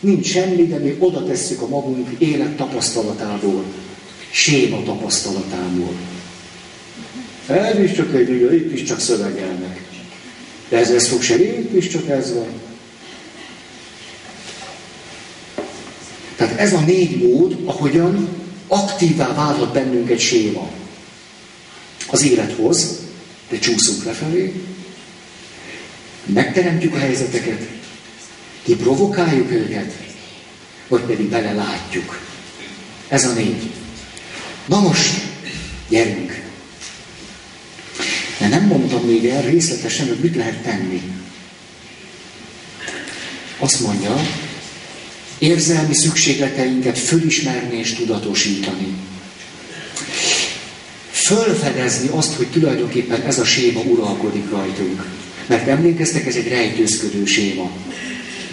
[0.00, 3.64] Nincs semmi, de mi oda tesszük a magunk élet tapasztalatából,
[4.30, 5.94] séma tapasztalatából.
[7.46, 9.80] Ez is csak egy ügyő, itt is csak szövegelnek.
[10.68, 12.67] De ez, ez fog se, itt is csak ez van.
[16.38, 18.28] Tehát ez a négy mód, ahogyan
[18.66, 20.70] aktívá válhat bennünk egy séma.
[22.06, 22.98] Az élethoz,
[23.48, 24.62] de csúszunk lefelé,
[26.24, 27.68] megteremtjük a helyzeteket,
[28.62, 29.92] kiprovokáljuk őket,
[30.88, 32.20] vagy pedig belelátjuk.
[33.08, 33.70] Ez a négy.
[34.66, 35.22] Na most,
[35.88, 36.42] gyerünk!
[38.38, 41.02] De nem mondtam még el részletesen, hogy mit lehet tenni.
[43.58, 44.20] Azt mondja,
[45.38, 48.94] érzelmi szükségleteinket fölismerni és tudatosítani.
[51.10, 55.06] Fölfedezni azt, hogy tulajdonképpen ez a séma uralkodik rajtunk.
[55.46, 57.70] Mert emlékeztek, ez egy rejtőzködő séma.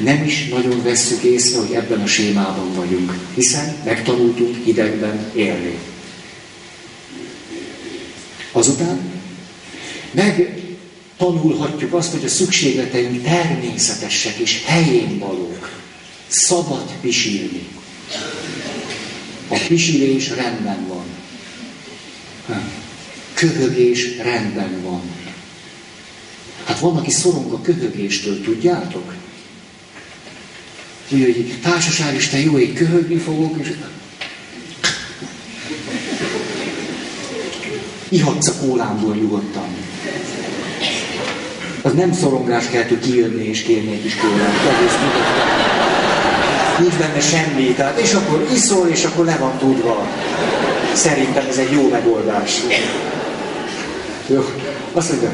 [0.04, 5.78] Nem is nagyon vesszük észre, hogy ebben a sémában vagyunk, hiszen megtanultunk hidegben élni.
[8.52, 9.00] Azután
[10.12, 15.70] megtanulhatjuk azt, hogy a szükségleteink természetesek és helyén valók.
[16.28, 17.68] Szabad pisilni.
[19.48, 21.06] A pisilés rendben van.
[23.34, 25.02] Köhögés rendben van.
[26.66, 29.14] Hát van, aki szorong a köhögéstől, tudjátok?
[31.10, 33.72] Úgy, hogy társaság Isten jó, hogy köhögni fogok, és
[38.10, 39.68] ihatsz a kólámból nyugodtan.
[41.82, 45.75] Az nem szorongás kell, hogy kijönni és kérni egy kis kólát.
[46.80, 50.08] Nincs benne semmi, tehát és akkor iszol, és akkor le van tudva.
[50.94, 52.52] Szerintem ez egy jó megoldás.
[54.28, 54.46] Jó,
[54.94, 55.32] azt mondja,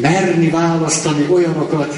[0.00, 1.96] merni választani olyanokat,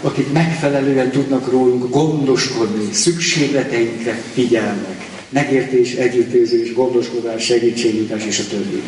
[0.00, 5.04] akik megfelelően tudnak rólunk gondoskodni, szükségleteinkre figyelnek.
[5.28, 8.82] Megértés, együttérzés, gondoskodás, segítségnyújtás és a többi.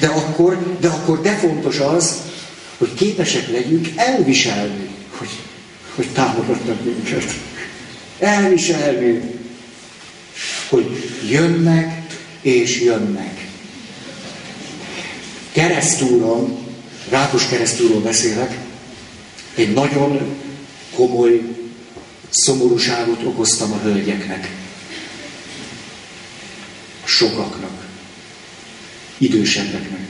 [0.00, 2.16] De akkor, de akkor de fontos az,
[2.78, 5.28] hogy képesek legyünk elviselni, hogy
[5.98, 7.34] hogy támogatnak minket.
[8.18, 9.20] Elviselni,
[10.68, 12.06] hogy jönnek
[12.40, 13.48] és jönnek.
[15.52, 16.66] Keresztúron,
[17.08, 18.58] Rákos keresztúról beszélek,
[19.54, 20.36] egy nagyon
[20.94, 21.42] komoly
[22.28, 24.50] szomorúságot okoztam a hölgyeknek.
[27.04, 27.86] Sokaknak.
[29.18, 30.08] Idősebbeknek.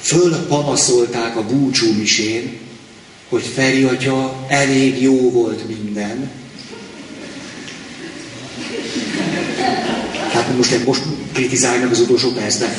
[0.00, 2.67] Fölpanaszolták a búcsú misén,
[3.28, 6.30] hogy Feri atya elég jó volt minden.
[10.32, 12.70] Hát most, most kritizálnak az utolsó percben.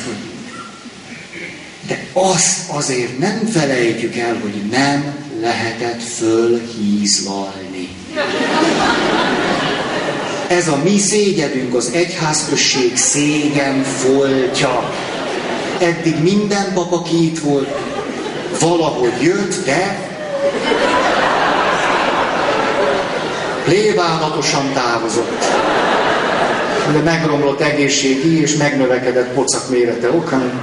[1.86, 7.88] De azt azért nem felejtjük el, hogy nem lehetett fölhízlalni.
[10.48, 14.92] Ez a mi szégyenünk, az egyházközség szégyen foltja.
[15.78, 17.68] Eddig minden pap, aki itt volt,
[18.60, 20.09] valahogy jött, de
[23.64, 25.44] Plébánatosan távozott.
[26.92, 30.62] De megromlott egészségi és megnövekedett pocak mérete okán,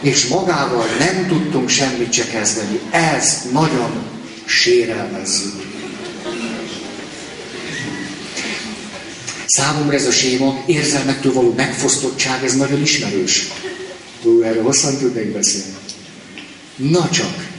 [0.00, 2.80] és magával nem tudtunk semmit se kezdeni.
[2.90, 3.90] Ez nagyon
[4.44, 5.68] sérelmezzük.
[9.46, 13.48] Számomra ez a séma érzelmektől való megfosztottság, ez nagyon ismerős.
[14.22, 15.74] Ú, erről hosszan tudnék beszélni.
[16.76, 17.49] Na csak,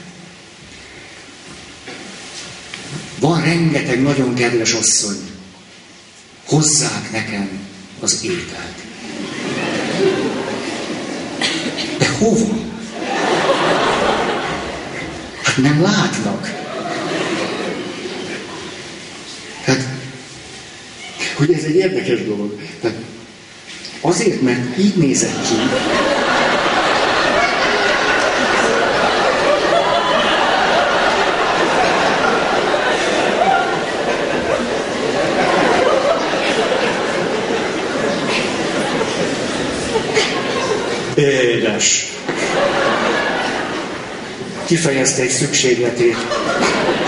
[3.21, 5.17] Van rengeteg nagyon kedves asszony.
[6.45, 7.49] Hozzák nekem
[7.99, 8.75] az ételt.
[11.97, 12.57] De hova?
[15.43, 16.49] Hát nem látnak.
[19.65, 19.83] Tehát,
[21.35, 22.59] hogy ez egy érdekes dolog.
[22.81, 22.97] Tehát
[24.01, 25.55] azért, mert így nézett ki,
[44.71, 46.15] kifejezte egy szükségletét.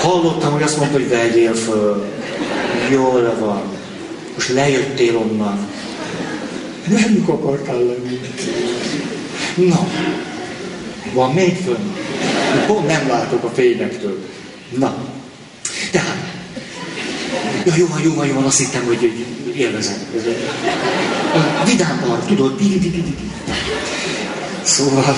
[0.01, 2.05] Hallottam, hogy azt mondta, hogy vegyél föl.
[2.91, 3.61] Jól van.
[4.33, 5.67] Most lejöttél onnan.
[6.87, 8.19] Nem akartál lenni.
[9.55, 9.87] Na,
[11.13, 11.95] van még fönn?
[12.67, 14.19] Pont nem látok a fényektől.
[14.77, 14.95] Na,
[15.91, 16.17] tehát,
[17.65, 19.97] ja, jó van, jó van, jó van, azt hittem, hogy, élvezem.
[21.65, 22.59] Vidám part, tudod.
[24.63, 25.15] Szóval,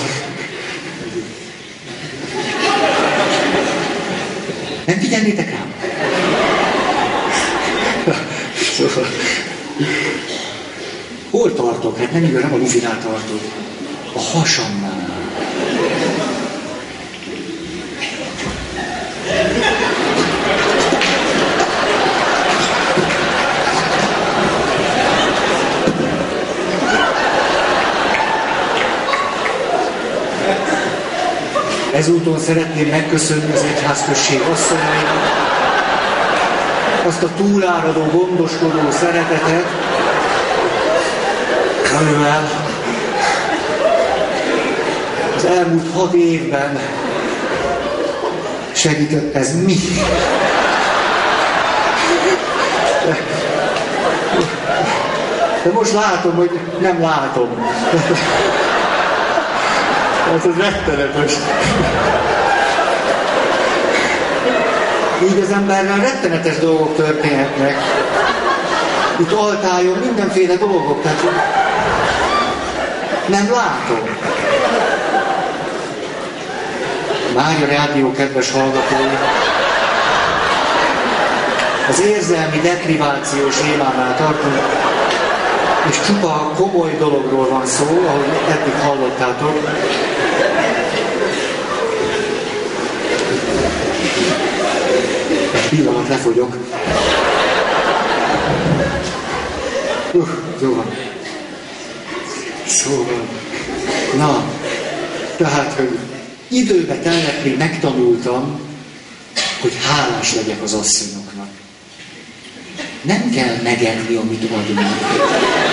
[4.96, 5.74] nem figyelnétek rám?
[8.76, 9.06] Szóval,
[11.30, 11.98] hol tartok?
[11.98, 13.40] Hát nem igaz, nem a lufinál tartok.
[14.12, 14.95] A hasamnál.
[32.06, 35.46] Ezúton szeretném megköszönni az egyházközség asszonyainak
[37.06, 39.64] azt a túláradó, gondoskodó szeretetet,
[42.00, 42.50] amivel
[45.36, 46.78] az elmúlt hat évben
[48.72, 49.76] segített ez mi?
[55.62, 56.50] De most látom, hogy
[56.80, 57.48] nem látom.
[60.36, 61.32] Ez az rettenetes.
[65.22, 67.76] Így az emberrel rettenetes dolgok történhetnek.
[69.16, 71.22] Itt altájon mindenféle dolgok, tehát
[73.26, 74.08] nem látom.
[77.34, 79.16] Mária Rádió kedves hallgatói,
[81.88, 84.85] az érzelmi deprivációs émánál tartunk,
[85.88, 89.70] és csupa komoly dologról van szó, ahogy eddig hallottátok.
[95.54, 96.56] Egy pillanat, lefogyok.
[100.12, 100.28] Uh,
[100.60, 100.94] jó van.
[102.66, 103.28] Szóval,
[104.16, 104.44] na,
[105.36, 105.98] tehát, hogy
[106.48, 108.60] időbe telnek, még megtanultam,
[109.60, 111.48] hogy hálás legyek az asszonyoknak.
[113.02, 115.65] Nem kell megenni, amit adunk.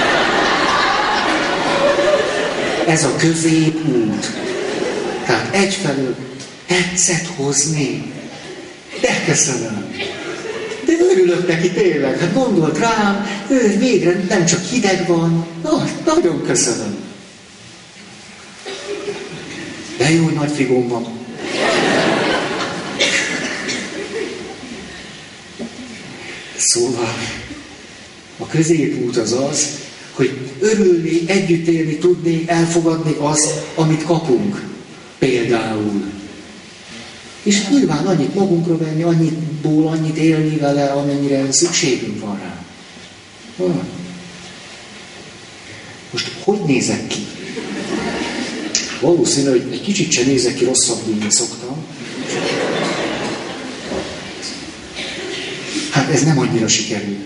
[2.88, 4.32] Ez a középút.
[5.26, 6.16] Tehát egyfelől
[6.68, 8.12] tetszett hozni.
[9.02, 9.96] De köszönöm.
[10.86, 12.20] De örülök neki tényleg.
[12.20, 15.46] Hát gondolt rám, ő végre nem csak hideg van.
[15.64, 16.96] Na, nagyon köszönöm.
[19.98, 21.08] De jó, hogy nagy figóm van.
[26.56, 27.14] Szóval
[28.38, 29.80] a középút az az,
[30.14, 34.64] hogy örülni, együtt élni, tudni, elfogadni azt, amit kapunk.
[35.18, 36.04] Például.
[37.43, 42.66] És nyilván annyit magunkra venni, annyitból annyit élni vele, amennyire szükségünk van rá.
[46.12, 47.28] Most hogy nézek ki?
[49.01, 51.86] Valószínű, hogy egy kicsit sem nézek ki rosszabb, mint szoktam.
[55.89, 57.18] Hát ez nem annyira sikerül.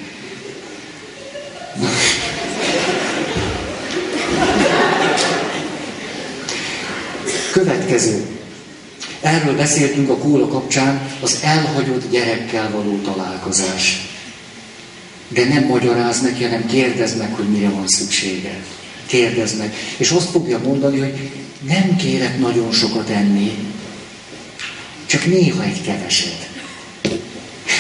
[7.88, 8.26] Következő.
[9.22, 14.08] Erről beszéltünk a kóla kapcsán, az elhagyott gyerekkel való találkozás.
[15.28, 18.60] De nem magyaráz neki, hanem kérdez meg, hogy mire van szüksége.
[19.06, 19.74] Kérdez meg.
[19.98, 21.30] És azt fogja mondani, hogy
[21.68, 23.52] nem kérek nagyon sokat enni,
[25.06, 26.50] csak néha egy keveset.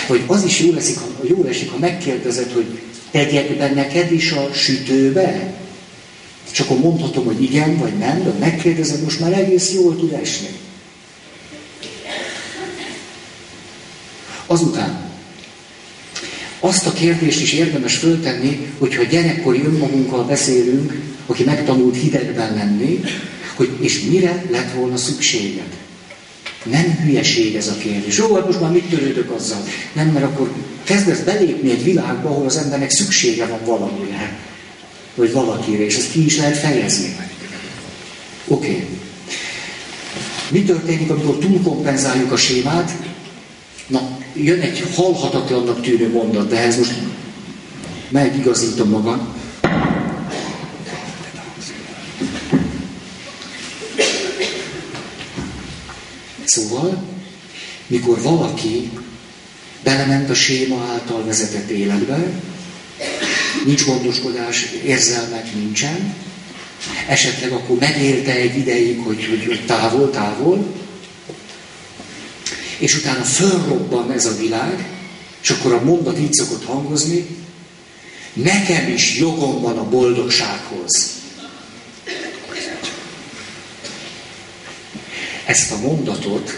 [0.08, 2.80] Vagy az is jó, leszik, ha, jó esik, ha megkérdezed, hogy
[3.12, 5.53] tegyek be neked is a sütőbe?
[6.52, 10.48] És akkor mondhatom, hogy igen, vagy nem, de megkérdezed, most már egész jól tud esni.
[14.45, 15.08] Azután
[16.60, 20.93] azt a kérdést is érdemes föltenni, hogyha gyerekkori önmagunkkal beszélünk,
[21.26, 23.00] aki megtanult hidegben lenni,
[23.56, 25.68] hogy és mire lett volna szükséged.
[26.64, 28.18] Nem hülyeség ez a kérdés.
[28.18, 29.64] Jó, hát most már mit törődök azzal?
[29.93, 30.52] Nem, mert akkor
[30.84, 34.38] kezdesz belépni egy világba, ahol az embernek szüksége van valamire.
[35.18, 37.15] Vagy valakire, és ezt ki is lehet fejezni.
[38.47, 38.68] Oké.
[38.68, 38.88] Okay.
[40.51, 42.91] Mi történik, amikor túlkompenzáljuk a sémát?
[43.88, 46.93] Na, jön egy halhatatlannak tűnő mondat, de ehhez most
[48.09, 49.36] megigazítom magam.
[56.45, 57.03] Szóval,
[57.88, 58.91] mikor valaki
[59.84, 62.41] belement a séma által vezetett életbe,
[63.66, 66.16] nincs gondoskodás, érzelmek nincsen,
[67.08, 70.76] esetleg akkor megélte egy ideig, hogy, hogy, hogy távol, távol,
[72.78, 74.88] és utána fölrobban ez a világ,
[75.41, 77.26] és akkor a mondat így szokott hangozni,
[78.34, 81.16] nekem is jogom van a boldogsághoz.
[85.45, 86.58] Ezt a mondatot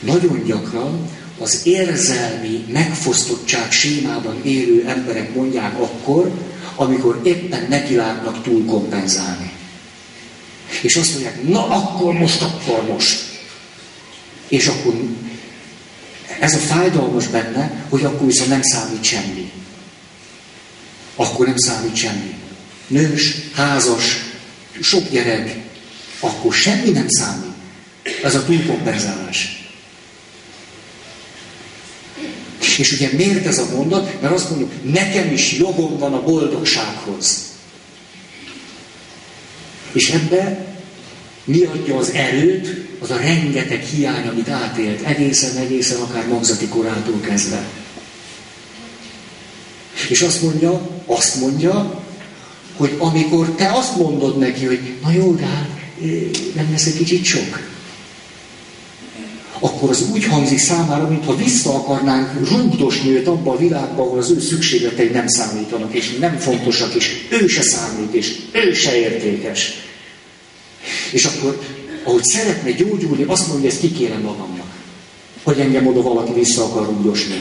[0.00, 1.08] nagyon gyakran
[1.42, 6.30] az érzelmi megfosztottság sémában élő emberek mondják akkor,
[6.76, 9.52] amikor éppen nekilátnak túlkompenzálni.
[10.82, 13.20] És azt mondják, na akkor most, akkor most.
[14.48, 14.94] És akkor
[16.40, 19.52] ez a fájdalmas benne, hogy akkor viszont nem számít semmi.
[21.16, 22.34] Akkor nem számít semmi.
[22.86, 24.24] Nős, házas,
[24.80, 25.56] sok gyerek,
[26.20, 27.54] akkor semmi nem számít.
[28.22, 29.61] Ez a túlkompenzálás.
[32.78, 34.20] És ugye miért ez a mondat?
[34.20, 37.50] Mert azt mondjuk, nekem is jogom van a boldogsághoz.
[39.92, 40.66] És ebbe
[41.44, 42.90] mi adja az erőt?
[42.98, 47.68] Az a rengeteg hiány, amit átélt, egészen-egészen akár magzati korától kezdve.
[50.08, 52.02] És azt mondja, azt mondja,
[52.76, 55.68] hogy amikor te azt mondod neki, hogy na jó, de hát
[56.54, 57.71] nem lesz egy kicsit sok
[59.64, 64.30] akkor az úgy hangzik számára, mintha vissza akarnánk rúgdosni őt abba a világba, ahol az
[64.30, 69.72] ő szükségletei nem számítanak, és nem fontosak, és ő se számít, és ő se értékes.
[71.12, 71.60] És akkor,
[72.04, 74.66] ahogy szeretne gyógyulni, azt mondja, hogy ezt kikérem magamnak.
[75.42, 77.40] Hogy engem oda valaki vissza akar rúgdosni.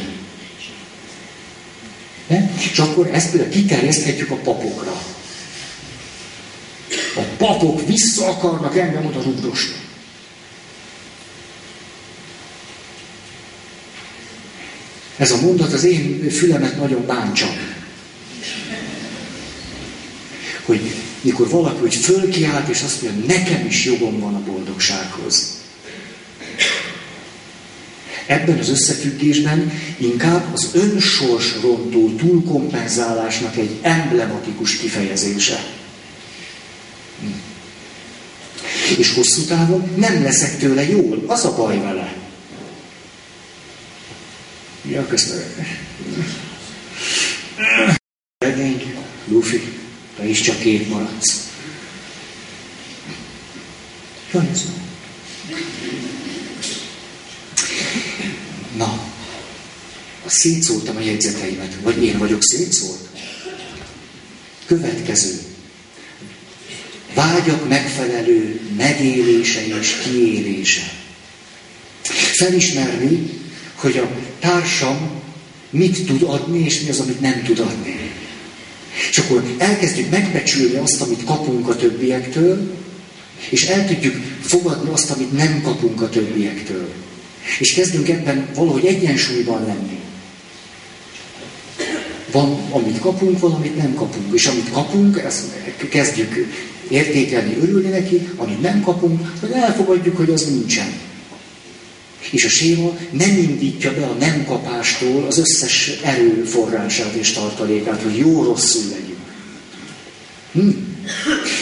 [2.27, 2.51] Ne?
[2.71, 5.01] És akkor ezt például kiterjeszthetjük a papokra.
[7.15, 9.75] A papok vissza akarnak engem oda rúgdosni.
[15.21, 17.45] Ez a mondat az én fülemet nagyon bántsa.
[20.65, 25.57] Hogy mikor valaki hogy fölkiált, és azt mondja, nekem is jogom van a boldogsághoz.
[28.25, 35.65] Ebben az összefüggésben inkább az önsors rontó túlkompenzálásnak egy emblematikus kifejezése.
[38.97, 42.20] És hosszú távon nem leszek tőle jól, az a baj vele.
[44.83, 45.43] Ja, köszönöm.
[48.37, 48.95] Legény,
[49.27, 49.61] Luffy,
[50.17, 51.49] te is csak két maradsz.
[54.31, 54.65] Ez
[58.75, 59.11] Na,
[60.25, 63.09] szétszóltam a jegyzeteimet, vagy én vagyok szétszólt.
[64.65, 65.39] Következő.
[67.13, 70.93] Vágyak megfelelő megélése és kiélése.
[72.33, 73.41] Felismerni,
[73.81, 74.07] hogy a
[74.39, 75.09] társam
[75.69, 77.99] mit tud adni, és mi az, amit nem tud adni.
[79.09, 82.75] És akkor elkezdjük megbecsülni azt, amit kapunk a többiektől,
[83.49, 86.89] és el tudjuk fogadni azt, amit nem kapunk a többiektől.
[87.59, 89.99] És kezdünk ebben valahogy egyensúlyban lenni.
[92.31, 94.33] Van, amit kapunk, valamit nem kapunk.
[94.33, 95.45] És amit kapunk, ezt
[95.89, 96.47] kezdjük
[96.89, 100.93] értékelni, örülni neki, amit nem kapunk, hogy elfogadjuk, hogy az nincsen.
[102.29, 108.17] És a séma nem indítja be a nem kapástól az összes erőforrását és tartalékát, hogy
[108.17, 109.19] jó-rosszul legyünk.
[110.51, 110.69] Hm.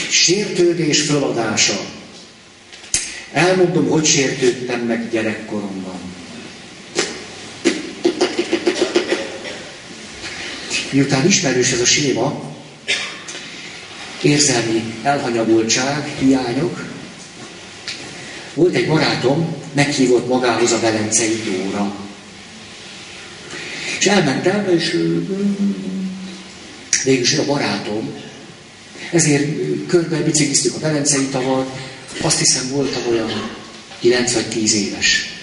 [0.09, 1.85] Sértődés föladása.
[3.33, 5.99] Elmondom, hogy sértődtem meg gyerekkoromban.
[10.91, 12.53] Miután ismerős ez a séma,
[14.21, 16.85] érzelmi elhanyagoltság, hiányok,
[18.53, 21.95] volt egy barátom, meghívott magához a Velencei Dóra.
[23.99, 24.97] És elmentem, és
[27.03, 28.13] végülis a barátom,
[29.11, 29.47] ezért
[29.87, 31.79] körbe bicikliztük a Velencei tavat,
[32.21, 33.51] azt hiszem voltam olyan
[33.99, 35.33] 9 vagy 10 éves.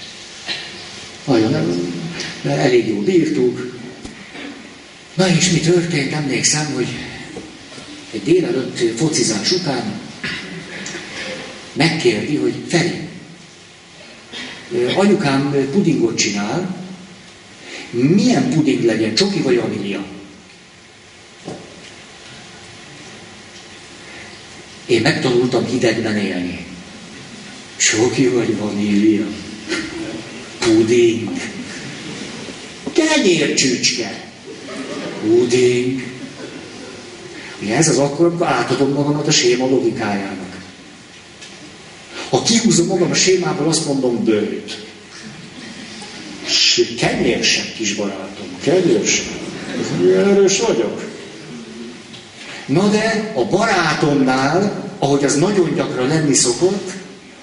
[1.25, 1.93] Nagyon,
[2.45, 3.75] elég jól bírtuk.
[5.15, 6.87] Na és mi történt, emlékszem, hogy
[8.13, 10.01] egy délelőtt focizás után
[11.73, 13.06] megkérdi, hogy Feri,
[14.97, 16.77] anyukám pudingot csinál,
[17.91, 20.05] milyen puding legyen, csoki vagy vanília?
[24.87, 26.67] Én megtanultam hidegben élni.
[27.77, 29.27] Csoki vagy vanília?
[30.59, 31.31] Puding.
[32.93, 34.31] Kenyércsücske.
[35.21, 36.03] Puding.
[37.63, 40.56] Ugye ez az akkor, amikor átadom magamat a séma logikájának.
[42.31, 44.85] Ha kihúzom magam a sémából, azt mondom, bőt.
[46.99, 49.27] Kenyérsebb kis barátom, kenyérsebb.
[50.01, 51.05] Erős vagyok.
[52.67, 56.91] Na de a barátomnál, ahogy az nagyon gyakran lenni szokott,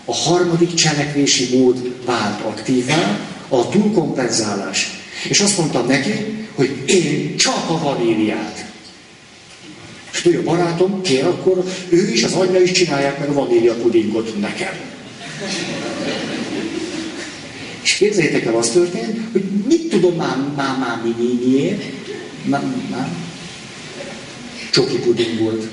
[0.06, 5.02] a harmadik cselekvési mód vált aktívá, a túlkompenzálás.
[5.30, 6.12] És azt mondtam neki,
[6.56, 8.66] hogy én csak a vaníliát.
[10.14, 14.39] És a barátom, kér akkor, ő is, az anyja is csinálják meg a vanília pudingot
[14.39, 14.74] nekem.
[17.82, 21.84] És képzeljétek el, az történt, hogy mit tudom már mi, mi, miért?
[22.45, 23.07] Már, már.
[24.72, 25.68] Csoki puding volt.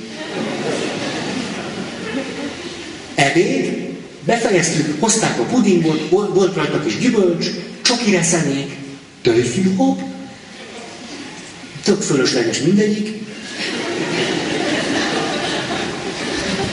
[3.15, 3.89] Ebéd,
[4.25, 7.47] befejeztük, hozták a pudingot, volt, rajta kis gyümölcs,
[7.83, 8.77] csoki reszenék,
[9.23, 10.01] tőfűhop,
[11.85, 13.21] tök fölösleges mindegyik,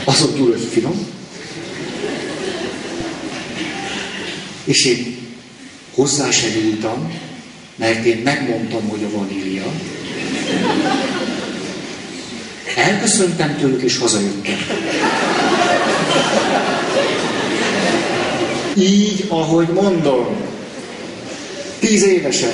[0.08, 1.08] azon túl, hogy finom.
[4.64, 5.18] És én
[5.96, 7.12] hozzá se nyúltam,
[7.76, 9.72] mert én megmondtam, hogy a vanília.
[12.76, 14.58] Elköszöntem tőlük, és hazajöttem.
[18.78, 20.36] Így, ahogy mondom.
[21.80, 22.52] Tíz évesen.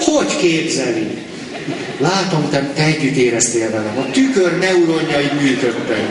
[0.00, 1.25] Hogy képzeli?
[1.98, 3.98] Látom, te együtt éreztél velem.
[3.98, 6.02] A tükör neuronjai működtek.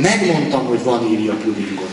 [0.00, 1.88] Megmondtam, hogy vanília pudingon.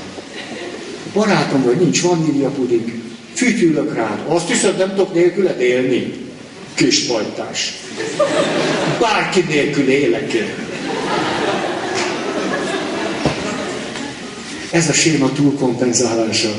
[1.14, 2.92] Barátom, hogy nincs vanília puding.
[3.34, 4.20] Fütyülök rád.
[4.28, 6.14] Azt hiszed, nem tudok nélküled élni?
[6.74, 7.74] Kis pajtás.
[9.00, 10.54] Bárki nélkül élek én.
[14.72, 16.50] Ez a séma túlkompenzálása.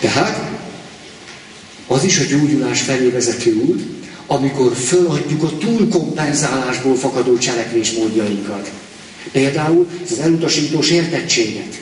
[0.00, 0.55] Tehát
[1.96, 3.82] az is a gyógyulás felé vezető út,
[4.26, 8.70] amikor föladjuk a túlkompenzálásból fakadó cselekvésmódjainkat.
[9.32, 11.80] Például az elutasító sértettséget.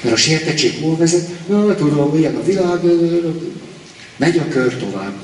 [0.00, 1.28] Mert a sértettség hol vezet?
[1.48, 2.80] Na, tudom, ilyen a világ,
[4.16, 5.14] megy a kör tovább.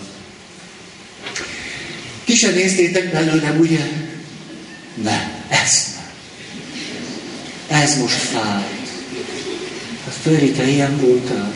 [2.25, 3.81] Ki sem néztétek belőlem, ugye?
[5.03, 7.81] Nem, ez nem.
[7.83, 8.82] Ez most fáj.
[10.21, 11.53] Föri, te ilyen voltál?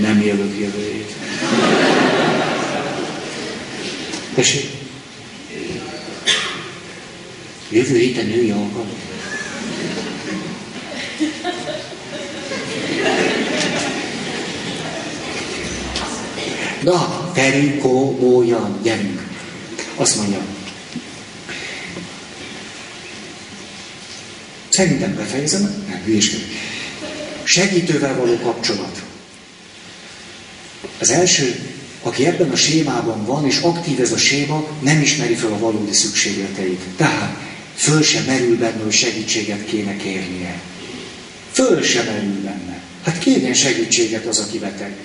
[0.00, 1.18] Nem jövök jövő héten.
[4.34, 4.70] Tessék?
[7.68, 9.00] Jövő héten női alkalom.
[16.82, 19.26] Na, Feri, komolyan, gyerünk.
[19.96, 20.51] Azt mondja.
[24.72, 26.46] Szerintem befejezem, nem hülyéskedek.
[27.42, 29.02] Segítővel való kapcsolat.
[30.98, 31.54] Az első,
[32.02, 35.92] aki ebben a sémában van, és aktív ez a séma, nem ismeri fel a valódi
[35.92, 36.80] szükségleteit.
[36.96, 37.36] Tehát
[37.74, 40.60] föl sem merül benne, hogy segítséget kéne kérnie.
[41.52, 42.80] Föl sem merül benne.
[43.04, 44.96] Hát kérjen segítséget az, aki beteg.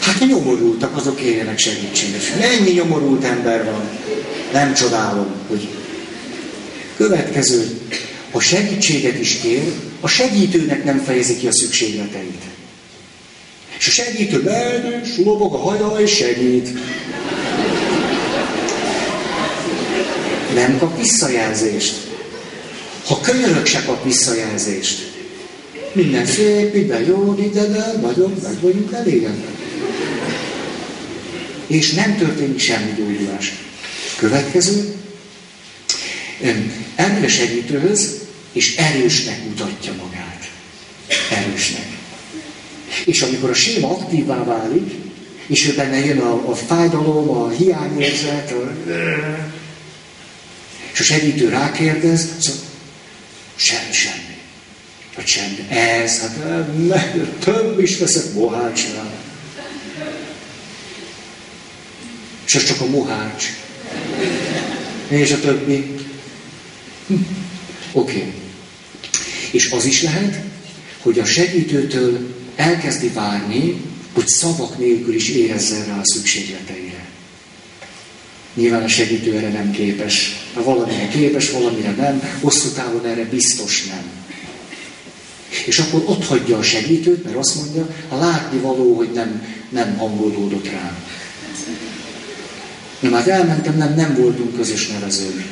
[0.00, 2.38] Hát nyomorultak, azok kérjenek segítséget.
[2.38, 3.88] Mennyi nyomorult ember van?
[4.52, 5.68] Nem csodálom, hogy
[6.96, 7.80] Következő,
[8.30, 12.42] a segítséget is kér, a segítőnek nem fejezi ki a szükségleteit.
[13.78, 14.50] És a segítő
[15.02, 16.68] és lobog a haja, és segít.
[20.54, 21.94] Nem kap visszajelzést.
[23.06, 25.10] Ha könyörök se kap visszajelzést.
[25.92, 27.66] Minden szép, minden jó, de
[28.00, 29.50] nagyon meg vagyunk elégedve.
[31.66, 33.52] És nem történik semmi gyógyulás.
[34.16, 34.94] Következő,
[37.24, 38.20] a segítőhöz,
[38.52, 40.50] és erősnek mutatja magát.
[41.30, 41.86] Erősnek.
[43.04, 44.94] És amikor a séma aktívá válik,
[45.46, 48.72] és ő benne jön a, a fájdalom, a hiányérzet, a...
[50.92, 52.60] és a segítő rákérdez, szóval
[53.56, 54.36] semmi, semmi.
[55.16, 55.66] Vagy semmi.
[55.68, 56.36] Ez, hát
[56.86, 59.12] ne, több is veszek mohácsnál.
[62.46, 63.44] És ez csak a mohács.
[65.08, 66.01] És a többi.
[67.12, 67.22] Hm.
[67.92, 68.16] Oké.
[68.16, 68.32] Okay.
[69.50, 70.40] És az is lehet,
[71.02, 73.80] hogy a segítőtől elkezdi várni,
[74.12, 77.06] hogy szavak nélkül is érezzen rá a szükségleteire.
[78.54, 80.44] Nyilván a segítő erre nem képes.
[80.54, 84.10] Ha valamire képes, valamire nem, hosszú távon erre biztos nem.
[85.66, 89.96] És akkor ott hagyja a segítőt, mert azt mondja, ha látni való, hogy nem, nem
[89.96, 90.96] hangolódott rám.
[93.02, 95.44] Nem, hát elmentem, nem, nem voltunk közös nevezők.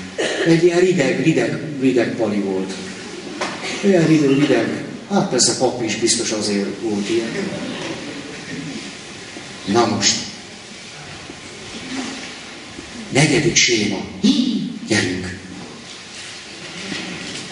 [0.47, 2.73] Egy ilyen rideg, rideg, rideg pali volt.
[3.85, 4.85] Olyan rideg, rideg.
[5.11, 7.29] Hát persze pap is biztos azért volt ilyen.
[9.65, 10.15] Na most.
[13.09, 14.05] Negyedik séma.
[14.87, 15.39] Gyerünk.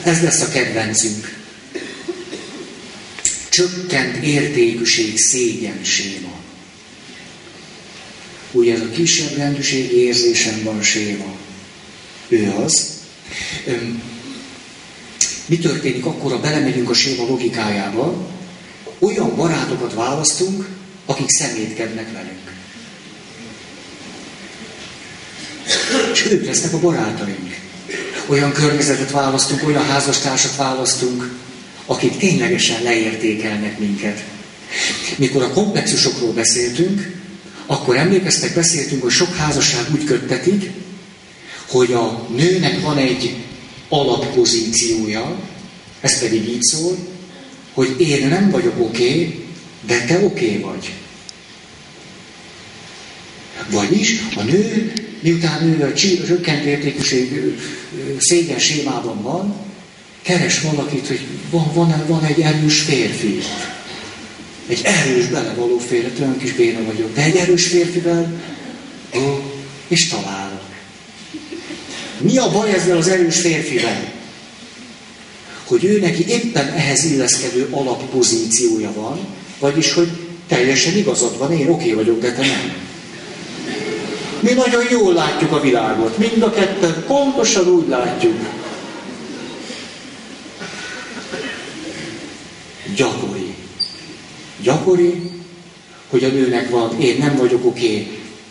[0.02, 1.36] Ez lesz a kedvencünk.
[3.48, 6.37] Csökkent értékűség szégyen séma.
[8.52, 11.36] Ugye ez a kisebb rendűségi érzésem van séma.
[12.28, 13.00] Ő az.
[15.46, 18.26] Mi történik akkor, ha belemegyünk a séma logikájába?
[18.98, 20.68] Olyan barátokat választunk,
[21.06, 22.56] akik szemétkednek velünk.
[26.12, 27.56] És ők lesznek a barátaink.
[28.26, 31.34] Olyan környezetet választunk, olyan házastársat választunk,
[31.86, 34.24] akik ténylegesen leértékelnek minket.
[35.16, 37.16] Mikor a komplexusokról beszéltünk,
[37.70, 40.70] akkor emlékeztek, beszéltünk, hogy sok házasság úgy köttetik,
[41.66, 43.36] hogy a nőnek van egy
[43.88, 45.36] alappozíciója,
[46.00, 46.96] ez pedig így szól,
[47.74, 49.44] hogy én nem vagyok oké, okay,
[49.86, 50.92] de te oké okay vagy.
[53.70, 55.94] Vagyis a nő, miután ő a
[56.26, 57.56] csökkent értékűség
[58.18, 59.54] szégyen sémában van,
[60.22, 63.40] keres valakit, hogy van, van, van egy erős férfi.
[64.68, 68.40] Egy erős, belevaló férfi, olyan kis béna vagyok, de egy erős férfivel,
[69.16, 69.20] ó,
[69.88, 70.62] és találok.
[72.18, 74.12] Mi a baj ezzel az erős férfivel?
[75.64, 79.18] Hogy ő neki éppen ehhez illeszkedő alappozíciója van,
[79.58, 80.08] vagyis, hogy
[80.46, 82.72] teljesen igazad van, én oké vagyok, de te nem.
[84.40, 88.36] Mi nagyon jól látjuk a világot, mind a ketten pontosan úgy látjuk.
[92.94, 93.27] Gyakori.
[94.62, 95.30] Gyakori,
[96.08, 98.06] hogy a nőnek van, én nem vagyok oké,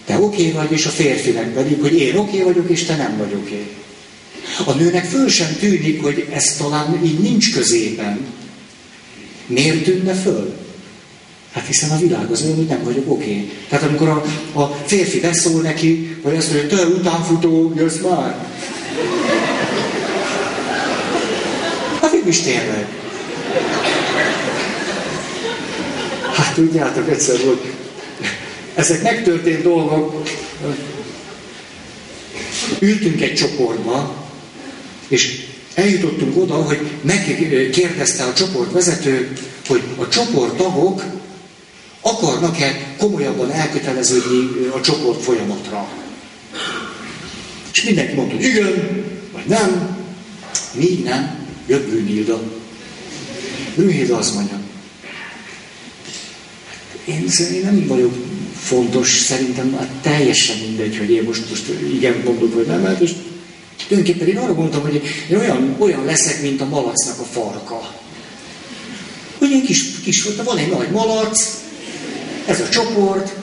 [0.05, 3.33] te oké vagy, és a férfinek pedig, hogy én oké vagyok, és te nem vagy
[3.33, 3.67] oké.
[4.65, 8.19] A nőnek föl sem tűnik, hogy ez talán így nincs középen.
[9.45, 10.55] Miért tűnne föl?
[11.51, 13.23] Hát hiszen a világ az olyan, hogy nem vagyok oké.
[13.23, 13.51] Okay.
[13.69, 14.23] Tehát amikor a,
[14.59, 18.47] a férfi beszól neki, vagy azt mondja, te utánfutó, jössz már.
[22.01, 22.87] Hát is tényleg.
[26.37, 27.65] Hát tudjátok, egyszer volt,
[28.75, 30.27] ezek megtörtént dolgok.
[32.79, 34.25] Ültünk egy csoportba,
[35.07, 39.31] és eljutottunk oda, hogy megkérdezte a csoport vezető,
[39.67, 41.03] hogy a csoporttagok
[42.01, 45.89] akarnak-e komolyabban elköteleződni a csoport folyamatra.
[47.73, 49.97] És mindenki mondta, hogy igen, vagy nem.
[50.73, 51.35] Míg nem,
[51.67, 52.41] jött Brünnhilda.
[53.75, 54.59] Brünnhilda azt mondja,
[57.07, 58.13] én, én nem vagyok
[58.59, 63.11] fontos, szerintem hát teljesen mindegy, hogy én most, most igen mondok, vagy nem, hát és
[63.87, 67.95] tulajdonképpen én arra gondoltam, hogy én olyan, olyan leszek, mint a malacnak a farka.
[69.37, 71.61] Hogy én kis, kis van egy nagy malac,
[72.45, 73.35] ez a csoport,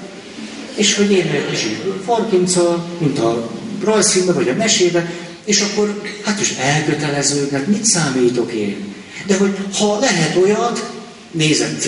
[0.74, 1.66] és hogy én egy kis
[2.04, 3.50] farkinca, mint a
[3.84, 5.10] rajzfilmben vagy a mesében,
[5.44, 8.94] és akkor hát is elkötelező, hát mit számítok én?
[9.26, 10.92] De hogy ha lehet olyat,
[11.30, 11.78] nézem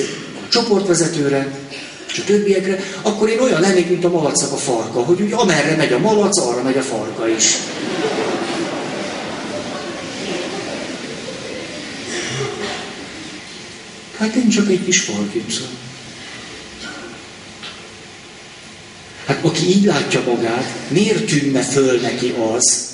[0.49, 1.59] csoportvezetőre,
[2.13, 5.77] és a többiekre, akkor én olyan lennék, mint a malacnak a farka, hogy úgy amerre
[5.77, 7.45] megy a malac, arra megy a farka is.
[14.19, 15.65] Hát én csak egy kis farkinca.
[19.27, 22.89] Hát aki így látja magát, miért tűnne föl neki az,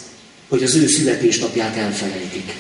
[0.48, 2.52] hogy az ő születésnapját elfelejtik?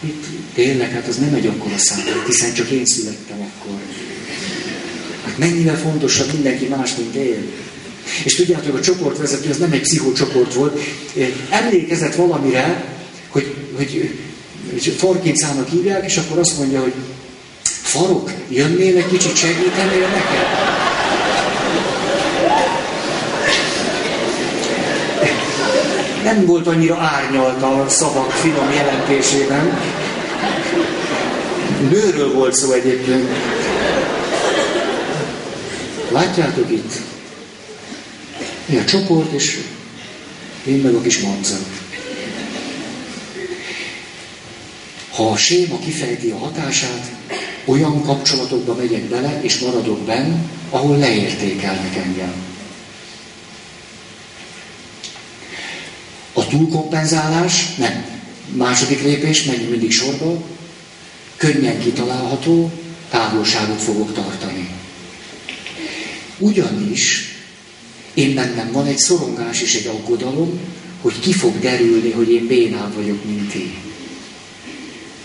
[0.00, 3.78] Mit, tényleg, hát az nem egy akkora szám, hiszen csak én születtem akkor.
[5.24, 7.50] Hát mennyivel fontosabb mindenki más, mint én.
[8.24, 10.80] És tudjátok, a csoportvezető az nem egy pszichocsoport volt.
[11.50, 12.84] Emlékezett valamire,
[13.28, 14.18] hogy, hogy,
[14.72, 16.94] hogy farkincának hívják, és akkor azt mondja, hogy
[17.62, 20.65] farok, jönnél egy kicsit segítenél nekem?
[26.26, 29.78] Nem volt annyira árnyalt a szavak finom jelentésében.
[31.90, 33.28] Nőről volt szó egyébként.
[36.10, 36.92] Látjátok itt?
[38.66, 39.58] Mi a csoport, és
[40.64, 41.56] én meg a kis manza.
[45.14, 47.10] Ha a séma kifejti a hatását,
[47.64, 50.34] olyan kapcsolatokba megyek bele, és maradok benn,
[50.70, 52.55] ahol leértékelnek engem.
[56.46, 58.04] A túlkompenzálás, nem.
[58.52, 60.42] Második lépés, menjünk mindig sorba,
[61.36, 62.70] könnyen kitalálható,
[63.10, 64.68] távolságot fogok tartani.
[66.38, 67.34] Ugyanis
[68.14, 70.60] én bennem van egy szorongás és egy aggodalom,
[71.00, 73.74] hogy ki fog derülni, hogy én bénább vagyok, mint én.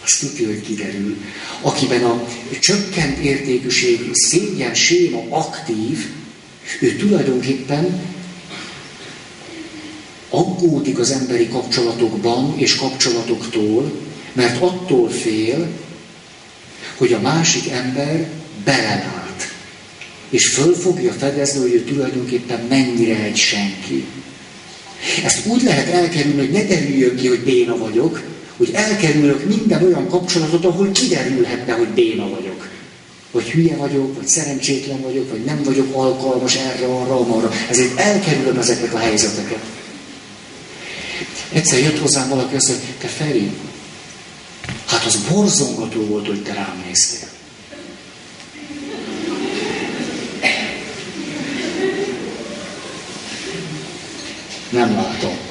[0.04, 1.18] Azt tudja, hogy kiderül.
[1.62, 2.28] Akiben a
[2.60, 6.06] csökkent értékűség, szégyen, séma aktív,
[6.80, 8.02] ő tulajdonképpen
[10.32, 13.92] aggódik az emberi kapcsolatokban és kapcsolatoktól,
[14.34, 15.70] mert attól fél,
[16.98, 18.30] hogy a másik ember
[18.64, 19.20] belelát.
[20.30, 24.06] és föl fogja fedezni, hogy ő tulajdonképpen mennyire egy senki.
[25.24, 28.22] Ezt úgy lehet elkerülni, hogy ne derüljön ki, hogy béna vagyok,
[28.58, 32.70] hogy elkerülök minden olyan kapcsolatot, ahol kiderülhetne, hogy béna vagyok.
[33.32, 37.52] Vagy hülye vagyok, vagy szerencsétlen vagyok, vagy nem vagyok alkalmas erre, arra, arra.
[37.70, 39.60] Ezért elkerülöm ezeket a helyzeteket.
[41.52, 43.52] Egyszer jött hozzám valaki, azt mondja, te Feri,
[44.86, 47.30] hát az borzongató volt, hogy te rám néztél.
[54.70, 55.50] Nem látom.